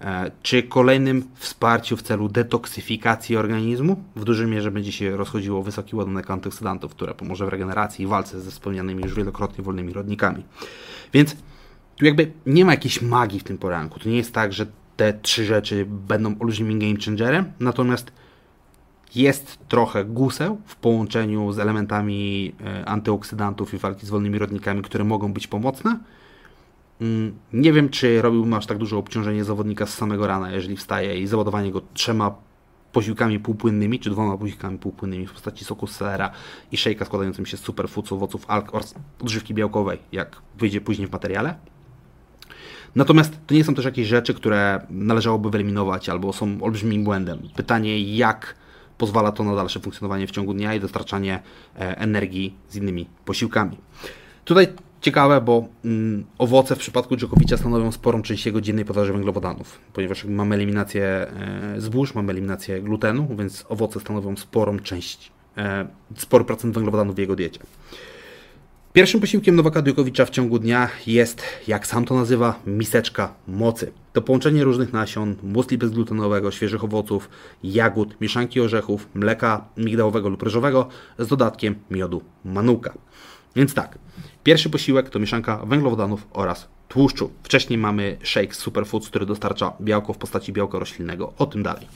e, 0.00 0.30
czy 0.42 0.62
kolejnym 0.62 1.24
wsparciu 1.34 1.96
w 1.96 2.02
celu 2.02 2.28
detoksyfikacji 2.28 3.36
organizmu. 3.36 4.04
W 4.16 4.24
dużej 4.24 4.46
mierze 4.46 4.70
będzie 4.70 4.92
się 4.92 5.16
rozchodziło 5.16 5.62
wysoki 5.62 5.96
ładunek 5.96 6.30
antyoksydantów, 6.30 6.94
które 6.94 7.14
pomoże 7.14 7.46
w 7.46 7.48
regeneracji 7.48 8.04
i 8.04 8.08
walce 8.08 8.40
ze 8.40 8.50
wspomnianymi 8.50 9.02
już 9.02 9.14
wielokrotnie 9.14 9.64
wolnymi 9.64 9.92
rodnikami. 9.92 10.44
Więc 11.12 11.36
tu 11.96 12.04
jakby 12.04 12.32
nie 12.46 12.64
ma 12.64 12.72
jakiejś 12.72 13.02
magii 13.02 13.40
w 13.40 13.44
tym 13.44 13.58
poranku. 13.58 14.00
To 14.00 14.08
nie 14.08 14.16
jest 14.16 14.34
tak, 14.34 14.52
że 14.52 14.66
te 14.96 15.12
trzy 15.12 15.44
rzeczy 15.44 15.86
będą 15.88 16.38
olbrzymim 16.38 16.78
game 16.78 16.94
changerem, 17.04 17.52
natomiast 17.60 18.12
jest 19.14 19.58
trochę 19.68 20.04
guseł 20.04 20.60
w 20.66 20.76
połączeniu 20.76 21.52
z 21.52 21.58
elementami 21.58 22.52
e, 22.64 22.84
antyoksydantów 22.84 23.74
i 23.74 23.78
walki 23.78 24.06
z 24.06 24.10
wolnymi 24.10 24.38
rodnikami, 24.38 24.82
które 24.82 25.04
mogą 25.04 25.32
być 25.32 25.46
pomocne. 25.46 25.98
Mm, 27.00 27.38
nie 27.52 27.72
wiem, 27.72 27.88
czy 27.88 28.22
robiłbym 28.22 28.54
aż 28.54 28.66
tak 28.66 28.78
duże 28.78 28.96
obciążenie 28.96 29.44
zawodnika 29.44 29.86
z 29.86 29.94
samego 29.94 30.26
rana, 30.26 30.50
jeżeli 30.50 30.76
wstaje 30.76 31.20
i 31.20 31.26
załadowanie 31.26 31.72
go 31.72 31.82
trzema 31.94 32.34
posiłkami 32.92 33.40
półpłynnymi, 33.40 34.00
czy 34.00 34.10
dwoma 34.10 34.38
posiłkami 34.38 34.78
półpłynnymi 34.78 35.26
w 35.26 35.32
postaci 35.32 35.64
soku 35.64 35.86
z 35.86 35.96
selera 35.96 36.30
i 36.72 36.76
szejka 36.76 37.04
składającym 37.04 37.46
się 37.46 37.56
z 37.56 37.60
superfoods, 37.60 38.12
owoców, 38.12 38.44
alk 38.48 38.74
oraz 38.74 38.94
odżywki 39.20 39.54
białkowej, 39.54 39.98
jak 40.12 40.36
wyjdzie 40.58 40.80
później 40.80 41.08
w 41.08 41.12
materiale. 41.12 41.54
Natomiast 42.94 43.38
to 43.46 43.54
nie 43.54 43.64
są 43.64 43.74
też 43.74 43.84
jakieś 43.84 44.06
rzeczy, 44.06 44.34
które 44.34 44.86
należałoby 44.90 45.50
wyeliminować 45.50 46.08
albo 46.08 46.32
są 46.32 46.62
olbrzymim 46.62 47.04
błędem. 47.04 47.48
Pytanie, 47.56 48.16
jak 48.16 48.54
pozwala 48.98 49.32
to 49.32 49.44
na 49.44 49.54
dalsze 49.54 49.80
funkcjonowanie 49.80 50.26
w 50.26 50.30
ciągu 50.30 50.54
dnia 50.54 50.74
i 50.74 50.80
dostarczanie 50.80 51.42
e, 51.76 51.98
energii 51.98 52.54
z 52.68 52.76
innymi 52.76 53.06
posiłkami. 53.24 53.76
Tutaj 54.44 54.66
ciekawe, 55.00 55.40
bo 55.40 55.68
mm, 55.84 56.24
owoce 56.38 56.76
w 56.76 56.78
przypadku 56.78 57.16
Dżokowicza 57.16 57.56
stanowią 57.56 57.92
sporą 57.92 58.22
część 58.22 58.46
jego 58.46 58.60
dziennej 58.60 58.84
podaży 58.84 59.12
węglowodanów, 59.12 59.80
ponieważ 59.92 60.24
mamy 60.24 60.54
eliminację 60.54 61.04
e, 61.04 61.74
zbóż, 61.78 62.14
mamy 62.14 62.32
eliminację 62.32 62.80
glutenu, 62.80 63.28
więc 63.38 63.64
owoce 63.68 64.00
stanowią 64.00 64.36
sporą 64.36 64.78
część, 64.78 65.32
e, 65.56 65.88
spory 66.16 66.44
procent 66.44 66.74
węglowodanów 66.74 67.14
w 67.14 67.18
jego 67.18 67.36
diecie. 67.36 67.60
Pierwszym 68.98 69.20
posiłkiem 69.20 69.56
Nowaka 69.56 69.82
Djokowicza 69.82 70.24
w 70.24 70.30
ciągu 70.30 70.58
dnia 70.58 70.88
jest, 71.06 71.42
jak 71.68 71.86
sam 71.86 72.04
to 72.04 72.14
nazywa, 72.14 72.60
miseczka 72.66 73.34
mocy. 73.48 73.92
To 74.12 74.22
połączenie 74.22 74.64
różnych 74.64 74.92
nasion, 74.92 75.36
musli 75.42 75.78
bezglutenowego, 75.78 76.50
świeżych 76.50 76.84
owoców, 76.84 77.28
jagód, 77.62 78.20
mieszanki 78.20 78.60
orzechów, 78.60 79.08
mleka 79.14 79.64
migdałowego 79.76 80.28
lub 80.28 80.42
ryżowego 80.42 80.88
z 81.18 81.26
dodatkiem 81.26 81.74
miodu 81.90 82.22
manuka. 82.44 82.94
Więc 83.56 83.74
tak, 83.74 83.98
pierwszy 84.44 84.70
posiłek 84.70 85.10
to 85.10 85.18
mieszanka 85.18 85.56
węglowodanów 85.66 86.26
oraz 86.32 86.68
tłuszczu. 86.88 87.30
Wcześniej 87.42 87.78
mamy 87.78 88.16
shake 88.22 88.54
superfoods, 88.54 89.08
który 89.08 89.26
dostarcza 89.26 89.72
białko 89.80 90.12
w 90.12 90.18
postaci 90.18 90.52
białka 90.52 90.78
roślinnego. 90.78 91.32
O 91.38 91.46
tym 91.46 91.62
dalej. 91.62 91.86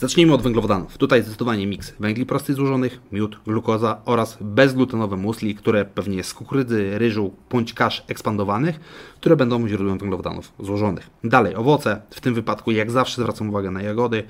Zacznijmy 0.00 0.34
od 0.34 0.42
węglowodanów. 0.42 0.98
Tutaj 0.98 1.22
zdecydowanie 1.22 1.66
miks 1.66 1.92
węgli 2.00 2.26
prostych 2.26 2.56
złożonych, 2.56 3.00
miód, 3.12 3.40
glukoza 3.46 4.00
oraz 4.04 4.38
bezglutenowe 4.40 5.16
musli, 5.16 5.54
które 5.54 5.84
pewnie 5.84 6.24
z 6.24 6.34
kukurydzy, 6.34 6.98
ryżu 6.98 7.34
bądź 7.50 7.74
kasz 7.74 8.04
ekspandowanych, 8.08 8.80
które 9.20 9.36
będą 9.36 9.68
źródłem 9.68 9.98
węglowodanów 9.98 10.52
złożonych. 10.58 11.10
Dalej 11.24 11.54
owoce, 11.54 12.02
w 12.10 12.20
tym 12.20 12.34
wypadku 12.34 12.70
jak 12.70 12.90
zawsze 12.90 13.22
zwracam 13.22 13.48
uwagę 13.48 13.70
na 13.70 13.82
jagody, 13.82 14.22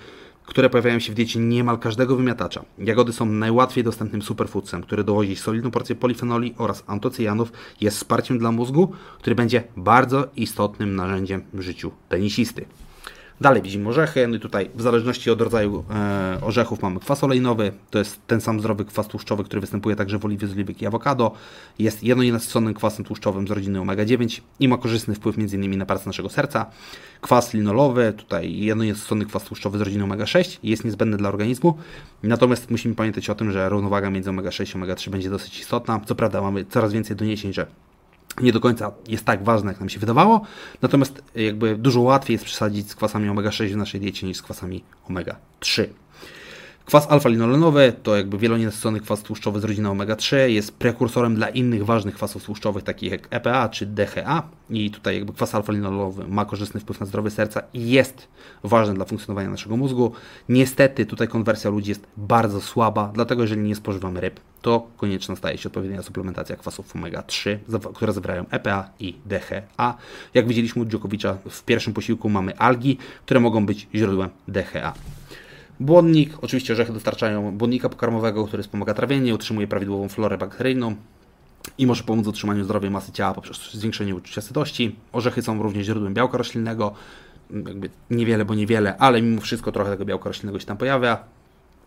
które 0.44 0.70
pojawiają 0.70 0.98
się 0.98 1.12
w 1.12 1.14
diecie 1.14 1.40
niemal 1.40 1.78
każdego 1.78 2.16
wymiatacza. 2.16 2.64
Jagody 2.78 3.12
są 3.12 3.26
najłatwiej 3.26 3.84
dostępnym 3.84 4.22
superfoodsem, 4.22 4.82
który 4.82 5.04
dowozi 5.04 5.36
solidną 5.36 5.70
porcję 5.70 5.94
polifenoli 5.94 6.54
oraz 6.58 6.84
antocyjanów, 6.86 7.52
jest 7.80 7.96
wsparciem 7.96 8.38
dla 8.38 8.52
mózgu, 8.52 8.92
który 9.18 9.36
będzie 9.36 9.62
bardzo 9.76 10.28
istotnym 10.36 10.96
narzędziem 10.96 11.42
w 11.52 11.60
życiu 11.60 11.90
tenisisty. 12.08 12.64
Dalej 13.40 13.62
widzimy 13.62 13.88
orzechy, 13.88 14.28
no 14.28 14.36
i 14.36 14.40
tutaj 14.40 14.70
w 14.74 14.82
zależności 14.82 15.30
od 15.30 15.40
rodzaju 15.40 15.84
e, 15.90 16.38
orzechów 16.42 16.82
mamy 16.82 17.00
kwas 17.00 17.24
olejnowy, 17.24 17.72
to 17.90 17.98
jest 17.98 18.26
ten 18.26 18.40
sam 18.40 18.60
zdrowy 18.60 18.84
kwas 18.84 19.08
tłuszczowy, 19.08 19.44
który 19.44 19.60
występuje 19.60 19.96
także 19.96 20.18
w 20.18 20.24
oliwie 20.24 20.48
z 20.48 20.52
oliwek 20.52 20.82
i 20.82 20.86
awokado. 20.86 21.32
Jest 21.78 22.02
jednonienasyconym 22.02 22.74
kwasem 22.74 23.04
tłuszczowym 23.04 23.48
z 23.48 23.50
rodziny 23.50 23.78
omega-9 23.78 24.40
i 24.60 24.68
ma 24.68 24.78
korzystny 24.78 25.14
wpływ 25.14 25.38
m.in. 25.38 25.78
na 25.78 25.86
pracę 25.86 26.02
naszego 26.06 26.28
serca. 26.28 26.66
Kwas 27.20 27.54
linolowy, 27.54 28.12
tutaj 28.16 28.56
jednonienasycony 28.56 29.26
kwas 29.26 29.44
tłuszczowy 29.44 29.78
z 29.78 29.80
rodziny 29.80 30.04
omega-6 30.04 30.58
jest 30.62 30.84
niezbędny 30.84 31.16
dla 31.16 31.28
organizmu, 31.28 31.78
natomiast 32.22 32.70
musimy 32.70 32.94
pamiętać 32.94 33.30
o 33.30 33.34
tym, 33.34 33.52
że 33.52 33.68
równowaga 33.68 34.10
między 34.10 34.30
omega-6 34.30 34.76
i 34.76 34.82
omega-3 34.82 35.10
będzie 35.10 35.30
dosyć 35.30 35.60
istotna. 35.60 36.00
Co 36.06 36.14
prawda 36.14 36.40
mamy 36.42 36.64
coraz 36.64 36.92
więcej 36.92 37.16
doniesień, 37.16 37.52
że 37.52 37.66
nie 38.40 38.52
do 38.52 38.60
końca 38.60 38.92
jest 39.08 39.24
tak 39.24 39.44
ważne, 39.44 39.70
jak 39.70 39.80
nam 39.80 39.88
się 39.88 40.00
wydawało, 40.00 40.40
natomiast 40.82 41.22
jakby 41.34 41.76
dużo 41.76 42.00
łatwiej 42.00 42.34
jest 42.34 42.44
przesadzić 42.44 42.90
z 42.90 42.94
kwasami 42.94 43.28
omega-6 43.28 43.72
w 43.72 43.76
naszej 43.76 44.00
diecie 44.00 44.26
niż 44.26 44.36
z 44.36 44.42
kwasami 44.42 44.84
omega-3. 45.08 45.86
Kwas 46.90 47.06
alfa-linolenowy 47.10 47.92
to 48.02 48.16
jakby 48.16 48.38
wielonienasycony 48.38 49.00
kwas 49.00 49.22
tłuszczowy 49.22 49.60
z 49.60 49.64
rodziny 49.64 49.88
omega-3, 49.88 50.36
jest 50.36 50.72
prekursorem 50.72 51.34
dla 51.34 51.48
innych 51.48 51.84
ważnych 51.84 52.14
kwasów 52.14 52.44
tłuszczowych, 52.44 52.84
takich 52.84 53.12
jak 53.12 53.28
EPA 53.30 53.68
czy 53.68 53.86
DHA 53.86 54.48
i 54.70 54.90
tutaj 54.90 55.14
jakby 55.16 55.32
kwas 55.32 55.54
alfa-linolowy 55.54 56.28
ma 56.28 56.44
korzystny 56.44 56.80
wpływ 56.80 57.00
na 57.00 57.06
zdrowie 57.06 57.30
serca 57.30 57.62
i 57.74 57.90
jest 57.90 58.28
ważny 58.64 58.94
dla 58.94 59.04
funkcjonowania 59.04 59.50
naszego 59.50 59.76
mózgu. 59.76 60.12
Niestety 60.48 61.06
tutaj 61.06 61.28
konwersja 61.28 61.70
ludzi 61.70 61.88
jest 61.88 62.06
bardzo 62.16 62.60
słaba, 62.60 63.10
dlatego 63.14 63.42
jeżeli 63.42 63.62
nie 63.62 63.74
spożywamy 63.74 64.20
ryb, 64.20 64.40
to 64.62 64.86
konieczna 64.96 65.36
staje 65.36 65.58
się 65.58 65.68
odpowiednia 65.68 66.02
suplementacja 66.02 66.56
kwasów 66.56 66.94
omega-3, 66.94 67.58
które 67.94 68.12
zawierają 68.12 68.44
EPA 68.50 68.90
i 69.00 69.14
DHA. 69.26 69.96
Jak 70.34 70.48
widzieliśmy 70.48 70.82
u 70.82 70.86
Dżokowicza, 70.86 71.38
w 71.50 71.62
pierwszym 71.64 71.92
posiłku 71.92 72.28
mamy 72.28 72.58
algi, 72.58 72.98
które 73.24 73.40
mogą 73.40 73.66
być 73.66 73.88
źródłem 73.94 74.28
DHA. 74.48 74.94
Błonnik, 75.80 76.38
oczywiście 76.42 76.72
orzechy 76.72 76.92
dostarczają 76.92 77.58
błonnika 77.58 77.88
pokarmowego, 77.88 78.46
który 78.46 78.62
wspomaga 78.62 78.94
trawienie, 78.94 79.34
utrzymuje 79.34 79.66
prawidłową 79.66 80.08
florę 80.08 80.38
bakteryjną 80.38 80.94
i 81.78 81.86
może 81.86 82.04
pomóc 82.04 82.24
w 82.24 82.28
utrzymaniu 82.28 82.64
zdrowej 82.64 82.90
masy 82.90 83.12
ciała 83.12 83.34
poprzez 83.34 83.72
zwiększenie 83.74 84.14
uczucia 84.14 84.40
sytości. 84.40 84.96
Orzechy 85.12 85.42
są 85.42 85.62
również 85.62 85.86
źródłem 85.86 86.14
białka 86.14 86.38
roślinnego, 86.38 86.94
jakby 87.50 87.90
niewiele, 88.10 88.44
bo 88.44 88.54
niewiele, 88.54 88.96
ale 88.98 89.22
mimo 89.22 89.40
wszystko 89.40 89.72
trochę 89.72 89.90
tego 89.90 90.04
białka 90.04 90.28
roślinnego 90.28 90.58
się 90.58 90.66
tam 90.66 90.76
pojawia. 90.76 91.24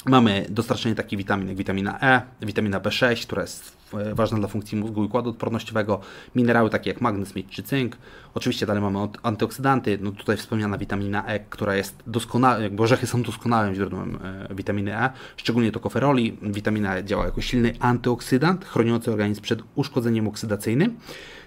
Mamy 0.05 0.45
dostarczenie 0.49 0.95
takich 0.95 1.17
witamin 1.17 1.47
jak 1.47 1.57
witamina 1.57 1.99
E, 2.01 2.21
witamina 2.41 2.79
B6, 2.79 3.25
która 3.25 3.41
jest 3.41 3.77
e, 3.93 4.15
ważna 4.15 4.37
dla 4.39 4.47
funkcji 4.47 4.77
mózgu 4.77 5.03
i 5.03 5.05
układu 5.05 5.29
odpornościowego, 5.29 5.99
minerały 6.35 6.69
takie 6.69 6.89
jak 6.89 7.01
magnez, 7.01 7.35
miedź 7.35 7.47
czy 7.49 7.63
cynk. 7.63 7.97
Oczywiście 8.33 8.65
dalej 8.65 8.83
mamy 8.83 9.07
antyoksydanty, 9.23 9.97
no 10.01 10.11
tutaj 10.11 10.37
wspomniana 10.37 10.77
witamina 10.77 11.25
E, 11.25 11.39
która 11.39 11.75
jest 11.75 12.03
doskonała, 12.07 12.59
jakby 12.59 12.83
orzechy 12.83 13.07
są 13.07 13.23
doskonałym 13.23 13.75
źródłem 13.75 14.19
e, 14.23 14.55
witaminy 14.55 14.97
E, 14.97 15.09
szczególnie 15.37 15.71
tokoferoli. 15.71 16.37
Witamina 16.41 16.97
E 16.97 17.03
działa 17.03 17.25
jako 17.25 17.41
silny 17.41 17.73
antyoksydant, 17.79 18.65
chroniący 18.65 19.11
organizm 19.11 19.41
przed 19.41 19.59
uszkodzeniem 19.75 20.27
oksydacyjnym, 20.27 20.97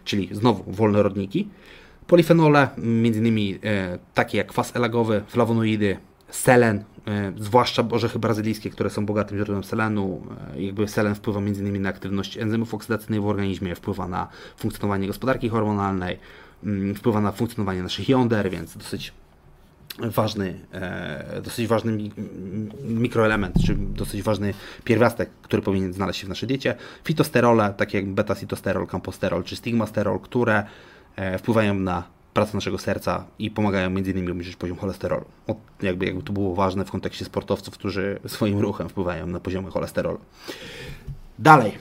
czyli 0.04 0.28
znowu 0.32 0.72
wolne 0.72 1.02
rodniki. 1.02 1.48
Polifenole, 2.06 2.68
m.in. 2.78 3.58
E, 3.64 3.98
takie 4.14 4.38
jak 4.38 4.46
kwas 4.46 4.76
elagowy, 4.76 5.22
flawonoidy, 5.28 5.96
selen, 6.30 6.84
e, 7.06 7.32
zwłaszcza 7.36 7.84
orzechy 7.90 8.18
brazylijskie, 8.18 8.70
które 8.70 8.90
są 8.90 9.06
bogatym 9.06 9.38
źródłem 9.38 9.64
selenu. 9.64 10.22
E, 10.56 10.62
jakby 10.62 10.88
selen 10.88 11.14
wpływa 11.14 11.40
m.in. 11.40 11.82
na 11.82 11.88
aktywność 11.88 12.38
enzymów 12.38 12.74
oksydacyjnych 12.74 13.22
w 13.22 13.26
organizmie, 13.26 13.74
wpływa 13.74 14.08
na 14.08 14.28
funkcjonowanie 14.56 15.06
gospodarki 15.06 15.48
hormonalnej, 15.48 16.18
mm, 16.64 16.94
wpływa 16.94 17.20
na 17.20 17.32
funkcjonowanie 17.32 17.82
naszych 17.82 18.08
jąder, 18.08 18.50
więc 18.50 18.76
dosyć 18.76 19.12
ważny, 19.98 20.60
e, 20.72 21.40
dosyć 21.44 21.66
ważny 21.66 22.10
mikroelement, 22.84 23.54
czy 23.66 23.74
dosyć 23.74 24.22
ważny 24.22 24.54
pierwiastek, 24.84 25.30
który 25.42 25.62
powinien 25.62 25.92
znaleźć 25.92 26.20
się 26.20 26.26
w 26.26 26.28
naszej 26.28 26.48
diecie. 26.48 26.74
Fitosterole, 27.04 27.74
takie 27.76 27.98
jak 27.98 28.08
beta-cytosterol, 28.14 28.86
kamposterol 28.86 29.44
czy 29.44 29.56
stigmasterol, 29.56 30.20
które 30.20 30.64
wpływają 31.38 31.74
na 31.74 32.15
pracę 32.36 32.54
naszego 32.54 32.78
serca 32.78 33.24
i 33.38 33.50
pomagają 33.50 33.86
m.in. 33.86 34.30
obniżyć 34.30 34.56
poziom 34.56 34.78
cholesterolu. 34.78 35.24
jakby, 35.82 36.06
jakby 36.06 36.22
to 36.22 36.32
było 36.32 36.54
ważne 36.54 36.84
w 36.84 36.90
kontekście 36.90 37.24
sportowców, 37.24 37.74
którzy 37.74 38.18
swoim 38.26 38.58
ruchem 38.58 38.88
wpływają 38.88 39.26
na 39.26 39.40
poziomy 39.40 39.70
cholesterolu. 39.70 40.18
Dalej, 41.38 41.72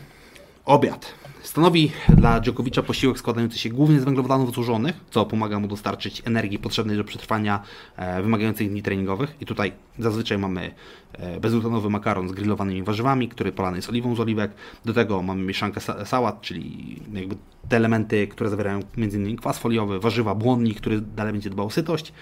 obiad. 0.65 1.13
Stanowi 1.41 1.91
dla 2.09 2.41
Dżokowicza 2.41 2.83
posiłek 2.83 3.19
składający 3.19 3.59
się 3.59 3.69
głównie 3.69 3.99
z 3.99 4.03
węglowodanów 4.03 4.53
złożonych, 4.53 4.95
co 5.11 5.25
pomaga 5.25 5.59
mu 5.59 5.67
dostarczyć 5.67 6.21
energii 6.25 6.59
potrzebnej 6.59 6.97
do 6.97 7.03
przetrwania 7.03 7.63
e, 7.95 8.21
wymagających 8.21 8.69
dni 8.69 8.81
treningowych. 8.81 9.35
I 9.41 9.45
tutaj 9.45 9.71
zazwyczaj 9.99 10.37
mamy 10.37 10.75
e, 11.13 11.39
bezglutenowy 11.39 11.89
makaron 11.89 12.29
z 12.29 12.31
grillowanymi 12.31 12.83
warzywami, 12.83 13.29
który 13.29 13.51
polany 13.51 13.77
jest 13.77 13.89
oliwą 13.89 14.15
z 14.15 14.19
oliwek. 14.19 14.51
Do 14.85 14.93
tego 14.93 15.21
mamy 15.21 15.43
mieszankę 15.43 15.81
sałat, 16.05 16.41
czyli 16.41 16.95
jakby 17.13 17.35
te 17.69 17.77
elementy, 17.77 18.27
które 18.27 18.49
zawierają 18.49 18.79
m.in. 18.97 19.37
kwas 19.37 19.59
foliowy, 19.59 19.99
warzywa, 19.99 20.35
błonnik, 20.35 20.77
który 20.77 21.01
dalej 21.01 21.33
będzie 21.33 21.49
dbał 21.49 21.65
o 21.65 21.69
sytość, 21.69 22.13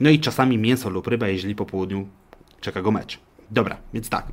no 0.00 0.10
i 0.10 0.20
czasami 0.20 0.58
mięso 0.58 0.90
lub 0.90 1.06
ryba, 1.06 1.28
jeżeli 1.28 1.54
po 1.54 1.66
południu 1.66 2.08
czeka 2.60 2.82
go 2.82 2.90
mecz. 2.90 3.18
Dobra, 3.50 3.76
więc 3.94 4.08
tak. 4.08 4.32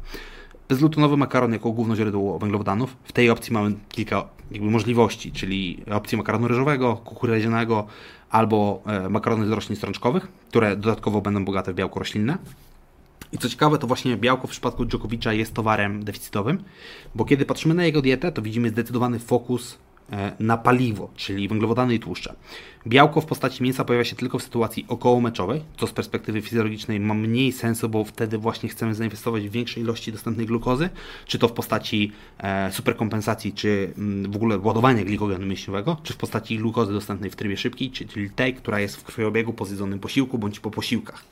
Bezglutonowy 0.69 1.17
makaron 1.17 1.53
jako 1.53 1.71
główne 1.71 1.95
źródło 1.95 2.39
węglowodanów. 2.39 2.95
W 3.03 3.11
tej 3.11 3.29
opcji 3.29 3.53
mamy 3.53 3.75
kilka 3.89 4.25
jakby 4.51 4.69
możliwości, 4.69 5.31
czyli 5.31 5.83
opcję 5.91 6.17
makaronu 6.17 6.47
ryżowego, 6.47 6.95
kukurydzianego 6.95 7.87
albo 8.29 8.81
e, 8.85 9.09
makarony 9.09 9.47
z 9.47 9.51
roślin 9.51 9.75
strączkowych, 9.75 10.27
które 10.49 10.75
dodatkowo 10.75 11.21
będą 11.21 11.45
bogate 11.45 11.73
w 11.73 11.75
białko 11.75 11.99
roślinne. 11.99 12.37
I 13.31 13.37
co 13.37 13.49
ciekawe, 13.49 13.77
to 13.77 13.87
właśnie 13.87 14.17
białko 14.17 14.47
w 14.47 14.51
przypadku 14.51 14.85
Dżokowicza 14.85 15.33
jest 15.33 15.53
towarem 15.53 16.03
deficytowym, 16.03 16.63
bo 17.15 17.25
kiedy 17.25 17.45
patrzymy 17.45 17.73
na 17.73 17.85
jego 17.85 18.01
dietę, 18.01 18.31
to 18.31 18.41
widzimy 18.41 18.69
zdecydowany 18.69 19.19
fokus 19.19 19.77
na 20.39 20.57
paliwo, 20.57 21.09
czyli 21.15 21.47
węglowodany 21.47 21.95
i 21.95 21.99
tłuszcze. 21.99 22.35
Białko 22.87 23.21
w 23.21 23.25
postaci 23.25 23.63
mięsa 23.63 23.85
pojawia 23.85 24.05
się 24.05 24.15
tylko 24.15 24.39
w 24.39 24.43
sytuacji 24.43 24.85
okołomeczowej, 24.87 25.61
co 25.77 25.87
z 25.87 25.91
perspektywy 25.91 26.41
fizjologicznej 26.41 26.99
ma 26.99 27.13
mniej 27.13 27.51
sensu, 27.51 27.89
bo 27.89 28.03
wtedy 28.03 28.37
właśnie 28.37 28.69
chcemy 28.69 28.95
zainwestować 28.95 29.47
w 29.47 29.51
większej 29.51 29.83
ilości 29.83 30.11
dostępnej 30.11 30.45
glukozy, 30.45 30.89
czy 31.25 31.39
to 31.39 31.47
w 31.47 31.51
postaci 31.51 32.11
e, 32.37 32.71
superkompensacji, 32.71 33.53
czy 33.53 33.93
mm, 33.97 34.31
w 34.31 34.35
ogóle 34.35 34.57
ładowania 34.57 35.03
glikogenu 35.03 35.45
mięśniowego, 35.45 35.97
czy 36.03 36.13
w 36.13 36.17
postaci 36.17 36.57
glukozy 36.57 36.93
dostępnej 36.93 37.29
w 37.29 37.35
trybie 37.35 37.57
szybkiej, 37.57 37.91
czyli 37.91 38.29
tej, 38.29 38.53
która 38.53 38.79
jest 38.79 38.97
w 38.97 39.03
krwiobiegu 39.03 39.53
po 39.53 39.65
zjedzonym 39.65 39.99
posiłku 39.99 40.37
bądź 40.37 40.59
po 40.59 40.71
posiłkach. 40.71 41.23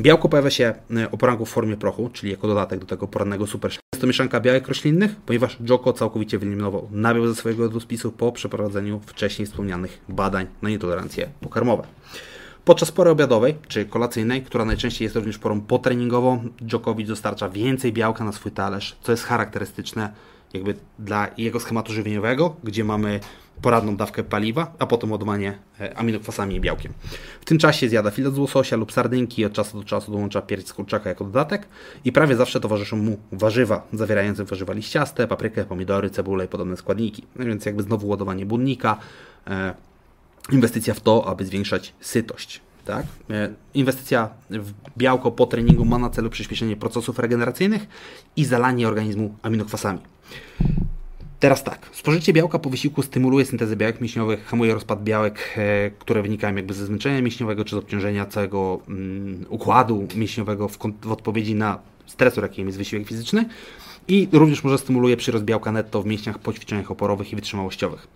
Białko 0.00 0.28
pojawia 0.28 0.50
się 0.50 0.74
e, 0.96 1.10
o 1.10 1.16
poranku 1.18 1.46
w 1.46 1.50
formie 1.50 1.76
prochu, 1.76 2.10
czyli 2.12 2.32
jako 2.32 2.48
dodatek 2.48 2.80
do 2.80 2.86
tego 2.86 3.08
porannego 3.08 3.46
super. 3.46 3.81
To 4.02 4.06
mieszanka 4.06 4.40
białek 4.40 4.68
roślinnych, 4.68 5.16
ponieważ 5.16 5.56
Joko 5.68 5.92
całkowicie 5.92 6.38
wyeliminował 6.38 6.88
nabiał 6.90 7.26
ze 7.26 7.34
swojego 7.34 7.62
jadłospisu 7.62 8.12
po 8.12 8.32
przeprowadzeniu 8.32 9.00
wcześniej 9.06 9.46
wspomnianych 9.46 10.00
badań 10.08 10.46
na 10.62 10.68
nietolerancje 10.68 11.28
pokarmowe. 11.40 11.82
Podczas 12.64 12.92
pory 12.92 13.10
obiadowej 13.10 13.54
czy 13.68 13.84
kolacyjnej, 13.84 14.42
która 14.42 14.64
najczęściej 14.64 15.06
jest 15.06 15.16
również 15.16 15.38
porą 15.38 15.60
potreningową, 15.60 16.48
Djokovic 16.60 17.08
dostarcza 17.08 17.48
więcej 17.48 17.92
białka 17.92 18.24
na 18.24 18.32
swój 18.32 18.52
talerz, 18.52 18.96
co 19.02 19.12
jest 19.12 19.24
charakterystyczne 19.24 20.12
jakby 20.54 20.74
dla 20.98 21.28
jego 21.38 21.60
schematu 21.60 21.92
żywieniowego, 21.92 22.56
gdzie 22.64 22.84
mamy 22.84 23.20
poradną 23.62 23.96
dawkę 23.96 24.24
paliwa, 24.24 24.74
a 24.78 24.86
potem 24.86 25.12
ładowanie 25.12 25.58
e, 25.80 25.98
aminokwasami 25.98 26.54
i 26.54 26.60
białkiem. 26.60 26.92
W 27.40 27.44
tym 27.44 27.58
czasie 27.58 27.88
zjada 27.88 28.10
filet 28.10 28.34
z 28.34 28.38
łososia 28.38 28.76
lub 28.76 28.92
sardynki, 28.92 29.44
od 29.44 29.52
czasu 29.52 29.78
do 29.78 29.84
czasu 29.84 30.12
dołącza 30.12 30.42
pierś 30.42 30.64
z 30.64 30.72
kurczaka 30.72 31.08
jako 31.08 31.24
dodatek 31.24 31.68
i 32.04 32.12
prawie 32.12 32.36
zawsze 32.36 32.60
towarzyszą 32.60 32.96
mu 32.96 33.18
warzywa 33.32 33.86
zawierające 33.92 34.44
warzywa 34.44 34.72
liściaste, 34.72 35.28
paprykę, 35.28 35.64
pomidory, 35.64 36.10
cebulę 36.10 36.44
i 36.44 36.48
podobne 36.48 36.76
składniki. 36.76 37.22
No 37.36 37.44
więc 37.44 37.66
jakby 37.66 37.82
znowu 37.82 38.08
ładowanie 38.08 38.46
błonnika, 38.46 38.98
e, 39.46 39.74
inwestycja 40.52 40.94
w 40.94 41.00
to, 41.00 41.26
aby 41.26 41.44
zwiększać 41.44 41.94
sytość. 42.00 42.60
Tak? 42.84 43.06
E, 43.30 43.48
inwestycja 43.74 44.28
w 44.50 44.72
białko 44.98 45.30
po 45.30 45.46
treningu 45.46 45.84
ma 45.84 45.98
na 45.98 46.10
celu 46.10 46.30
przyspieszenie 46.30 46.76
procesów 46.76 47.18
regeneracyjnych 47.18 47.86
i 48.36 48.44
zalanie 48.44 48.88
organizmu 48.88 49.34
aminokwasami. 49.42 50.00
Teraz 51.40 51.64
tak, 51.64 51.88
spożycie 51.92 52.32
białka 52.32 52.58
po 52.58 52.70
wysiłku 52.70 53.02
stymuluje 53.02 53.44
syntezę 53.44 53.76
białek 53.76 54.00
mięśniowych, 54.00 54.44
hamuje 54.44 54.74
rozpad 54.74 55.04
białek, 55.04 55.54
e, 55.56 55.90
które 55.90 56.22
wynikają 56.22 56.56
jakby 56.56 56.74
ze 56.74 56.86
zmęczenia 56.86 57.22
mięśniowego 57.22 57.64
czy 57.64 57.74
z 57.74 57.78
obciążenia 57.78 58.26
całego 58.26 58.80
mm, 58.88 59.46
układu 59.48 60.08
mięśniowego 60.14 60.68
w, 60.68 60.78
w, 61.02 61.12
odpowiedzi 61.12 61.54
na 61.54 61.78
stresor, 62.06 62.44
jakim 62.44 62.66
jest 62.66 62.78
wysiłek 62.78 63.08
fizyczny 63.08 63.48
i 64.08 64.28
również 64.32 64.64
może 64.64 64.78
stymuluje 64.78 65.16
przyrost 65.16 65.44
białka 65.44 65.72
netto 65.72 66.02
w 66.02 66.06
mięśniach 66.06 66.38
po 66.38 66.52
ćwiczeniach 66.52 66.90
oporowych 66.90 67.32
i 67.32 67.36
wytrzymałościowych. 67.36 68.08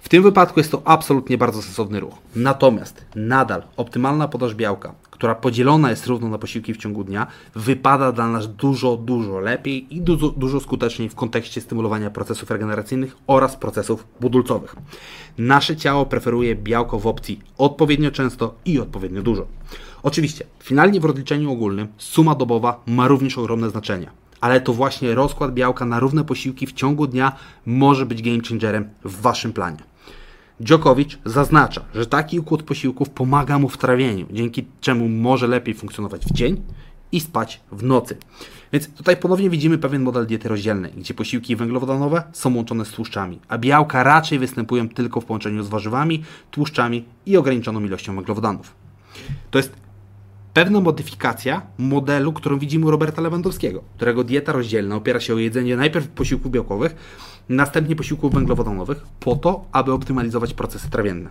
W 0.00 0.08
tym 0.08 0.22
wypadku 0.22 0.60
jest 0.60 0.70
to 0.70 0.82
absolutnie 0.84 1.38
bardzo 1.38 1.62
sensowny 1.62 2.00
ruch. 2.00 2.14
Natomiast 2.36 3.04
nadal 3.16 3.62
optymalna 3.76 4.28
podaż 4.28 4.54
białka, 4.54 4.94
która 5.10 5.34
podzielona 5.34 5.90
jest 5.90 6.06
równo 6.06 6.28
na 6.28 6.38
posiłki 6.38 6.74
w 6.74 6.76
ciągu 6.76 7.04
dnia, 7.04 7.26
wypada 7.54 8.12
dla 8.12 8.28
nas 8.28 8.54
dużo, 8.54 8.96
dużo 8.96 9.38
lepiej 9.38 9.96
i 9.96 10.00
dużo, 10.00 10.28
dużo 10.28 10.60
skuteczniej 10.60 11.08
w 11.08 11.14
kontekście 11.14 11.60
stymulowania 11.60 12.10
procesów 12.10 12.50
regeneracyjnych 12.50 13.16
oraz 13.26 13.56
procesów 13.56 14.06
budulcowych. 14.20 14.76
Nasze 15.38 15.76
ciało 15.76 16.06
preferuje 16.06 16.54
białko 16.56 16.98
w 16.98 17.06
opcji 17.06 17.40
odpowiednio 17.58 18.10
często 18.10 18.54
i 18.64 18.80
odpowiednio 18.80 19.22
dużo. 19.22 19.46
Oczywiście, 20.02 20.44
finalnie 20.62 21.00
w 21.00 21.04
rozliczeniu 21.04 21.52
ogólnym 21.52 21.88
suma 21.98 22.34
dobowa 22.34 22.80
ma 22.86 23.08
również 23.08 23.38
ogromne 23.38 23.70
znaczenie 23.70 24.10
ale 24.40 24.60
to 24.60 24.72
właśnie 24.72 25.14
rozkład 25.14 25.54
białka 25.54 25.84
na 25.84 26.00
równe 26.00 26.24
posiłki 26.24 26.66
w 26.66 26.72
ciągu 26.72 27.06
dnia 27.06 27.32
może 27.66 28.06
być 28.06 28.22
game 28.22 28.40
changerem 28.48 28.88
w 29.04 29.20
Waszym 29.20 29.52
planie. 29.52 29.87
Djokovic 30.60 31.18
zaznacza, 31.24 31.84
że 31.94 32.06
taki 32.06 32.40
układ 32.40 32.62
posiłków 32.62 33.10
pomaga 33.10 33.58
mu 33.58 33.68
w 33.68 33.78
trawieniu, 33.78 34.26
dzięki 34.30 34.66
czemu 34.80 35.08
może 35.08 35.46
lepiej 35.46 35.74
funkcjonować 35.74 36.24
w 36.24 36.32
dzień 36.32 36.62
i 37.12 37.20
spać 37.20 37.60
w 37.72 37.82
nocy. 37.82 38.16
Więc 38.72 38.88
tutaj 38.88 39.16
ponownie 39.16 39.50
widzimy 39.50 39.78
pewien 39.78 40.02
model 40.02 40.26
diety 40.26 40.48
rozdzielnej, 40.48 40.92
gdzie 40.92 41.14
posiłki 41.14 41.56
węglowodanowe 41.56 42.22
są 42.32 42.54
łączone 42.54 42.84
z 42.84 42.90
tłuszczami, 42.90 43.40
a 43.48 43.58
białka 43.58 44.02
raczej 44.02 44.38
występują 44.38 44.88
tylko 44.88 45.20
w 45.20 45.24
połączeniu 45.24 45.62
z 45.62 45.68
warzywami, 45.68 46.24
tłuszczami 46.50 47.04
i 47.26 47.36
ograniczoną 47.36 47.84
ilością 47.84 48.14
węglowodanów. 48.14 48.74
To 49.50 49.58
jest 49.58 49.72
pewna 50.54 50.80
modyfikacja 50.80 51.62
modelu, 51.78 52.32
którą 52.32 52.58
widzimy 52.58 52.86
u 52.86 52.90
Roberta 52.90 53.22
Lewandowskiego, 53.22 53.82
którego 53.96 54.24
dieta 54.24 54.52
rozdzielna 54.52 54.96
opiera 54.96 55.20
się 55.20 55.34
o 55.34 55.38
jedzenie 55.38 55.76
najpierw 55.76 56.08
posiłków 56.08 56.52
białkowych, 56.52 56.96
następnie 57.48 57.96
posiłków 57.96 58.34
węglowodanowych, 58.34 59.06
po 59.20 59.36
to, 59.36 59.64
aby 59.72 59.92
optymalizować 59.92 60.54
procesy 60.54 60.90
trawienne. 60.90 61.30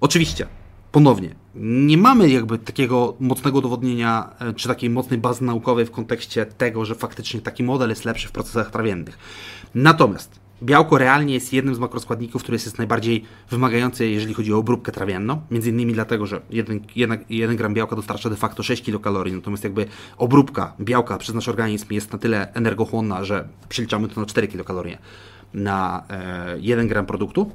Oczywiście, 0.00 0.46
ponownie, 0.92 1.34
nie 1.54 1.98
mamy 1.98 2.30
jakby 2.30 2.58
takiego 2.58 3.14
mocnego 3.20 3.58
udowodnienia, 3.58 4.30
e, 4.38 4.52
czy 4.54 4.68
takiej 4.68 4.90
mocnej 4.90 5.18
bazy 5.18 5.44
naukowej 5.44 5.86
w 5.86 5.90
kontekście 5.90 6.46
tego, 6.46 6.84
że 6.84 6.94
faktycznie 6.94 7.40
taki 7.40 7.62
model 7.62 7.88
jest 7.88 8.04
lepszy 8.04 8.28
w 8.28 8.32
procesach 8.32 8.70
trawiennych. 8.70 9.18
Natomiast 9.74 10.41
Białko 10.62 10.98
realnie 10.98 11.34
jest 11.34 11.52
jednym 11.52 11.74
z 11.74 11.78
makroskładników, 11.78 12.42
który 12.42 12.54
jest 12.56 12.78
najbardziej 12.78 13.24
wymagający, 13.50 14.08
jeżeli 14.08 14.34
chodzi 14.34 14.54
o 14.54 14.58
obróbkę 14.58 14.92
trawienną. 14.92 15.40
Między 15.50 15.70
innymi 15.70 15.92
dlatego, 15.92 16.26
że 16.26 16.40
1, 17.28 17.56
gram 17.56 17.74
białka 17.74 17.96
dostarcza 17.96 18.30
de 18.30 18.36
facto 18.36 18.62
6 18.62 18.82
kilokalorii, 18.82 19.34
natomiast 19.34 19.64
jakby 19.64 19.86
obróbka 20.18 20.72
białka 20.80 21.18
przez 21.18 21.34
nasz 21.34 21.48
organizm 21.48 21.86
jest 21.90 22.12
na 22.12 22.18
tyle 22.18 22.54
energochłonna, 22.54 23.24
że 23.24 23.48
przeliczamy 23.68 24.08
to 24.08 24.20
na 24.20 24.26
4 24.26 24.48
kilokalorie 24.48 24.98
na 25.54 26.04
e, 26.10 26.56
1 26.60 26.88
gram 26.88 27.06
produktu. 27.06 27.50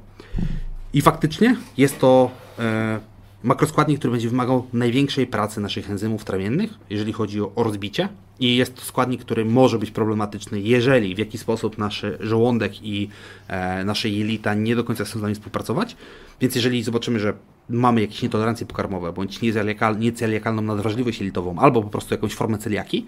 I 0.94 1.02
faktycznie 1.02 1.56
jest 1.78 2.00
to 2.00 2.32
e, 2.60 3.00
makroskładnik, 3.44 4.00
który 4.00 4.12
będzie 4.12 4.30
wymagał 4.30 4.68
największej 4.74 5.28
pracy 5.28 5.62
naszych 5.62 5.90
enzymów 5.90 6.24
trawiennych, 6.24 6.74
jeżeli 6.90 7.14
chodzi 7.14 7.42
o, 7.42 7.52
rozbicie. 7.56 8.10
I 8.40 8.56
jest 8.56 8.76
to 8.76 8.82
składnik, 8.82 9.22
który 9.22 9.46
może 9.46 9.80
być 9.80 9.92
problematyczny, 9.92 10.62
jeżeli 10.62 11.16
w 11.16 11.18
jakiś 11.18 11.42
sposób 11.42 11.78
nasz 11.78 12.06
żołądek 12.20 12.84
i 12.84 13.10
e, 13.48 13.84
nasze 13.86 14.10
jelita 14.10 14.54
nie 14.54 14.76
do 14.76 14.84
końca 14.84 15.06
chcą 15.06 15.20
z 15.20 15.22
nami 15.22 15.36
współpracować. 15.36 15.96
Więc 16.42 16.56
jeżeli 16.56 16.84
zobaczymy, 16.84 17.20
że 17.20 17.34
mamy 17.70 18.02
jakieś 18.02 18.22
nietolerancje 18.22 18.68
pokarmowe, 18.68 19.14
bądź 19.14 19.40
nieceliakalną 20.00 20.62
nadwrażliwość 20.62 21.20
jelitową, 21.20 21.60
albo 21.60 21.82
po 21.84 21.90
prostu 21.90 22.14
jakąś 22.14 22.34
formę 22.34 22.58
celiaki 22.58 23.06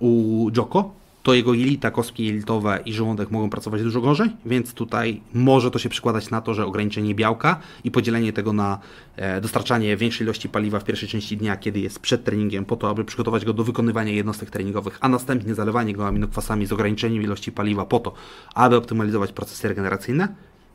u 0.00 0.50
Joko, 0.56 0.94
to 1.28 1.34
jego 1.34 1.54
jelita, 1.54 1.90
kostki 1.90 2.26
jelitowe 2.26 2.80
i 2.84 2.92
żołądek 2.92 3.30
mogą 3.30 3.50
pracować 3.50 3.82
dużo 3.82 4.00
gorzej, 4.00 4.30
więc 4.46 4.74
tutaj 4.74 5.20
może 5.34 5.70
to 5.70 5.78
się 5.78 5.88
przykładać 5.88 6.30
na 6.30 6.40
to, 6.40 6.54
że 6.54 6.66
ograniczenie 6.66 7.14
białka 7.14 7.60
i 7.84 7.90
podzielenie 7.90 8.32
tego 8.32 8.52
na 8.52 8.78
e, 9.16 9.40
dostarczanie 9.40 9.96
większej 9.96 10.24
ilości 10.24 10.48
paliwa 10.48 10.80
w 10.80 10.84
pierwszej 10.84 11.08
części 11.08 11.36
dnia, 11.36 11.56
kiedy 11.56 11.80
jest 11.80 11.98
przed 11.98 12.24
treningiem, 12.24 12.64
po 12.64 12.76
to, 12.76 12.90
aby 12.90 13.04
przygotować 13.04 13.44
go 13.44 13.52
do 13.52 13.64
wykonywania 13.64 14.12
jednostek 14.12 14.50
treningowych, 14.50 14.98
a 15.00 15.08
następnie 15.08 15.54
zalewanie 15.54 15.92
go 15.92 16.06
aminokwasami 16.06 16.66
z 16.66 16.72
ograniczeniem 16.72 17.22
ilości 17.22 17.52
paliwa 17.52 17.84
po 17.84 17.98
to, 18.00 18.12
aby 18.54 18.76
optymalizować 18.76 19.32
procesy 19.32 19.68
regeneracyjne, 19.68 20.28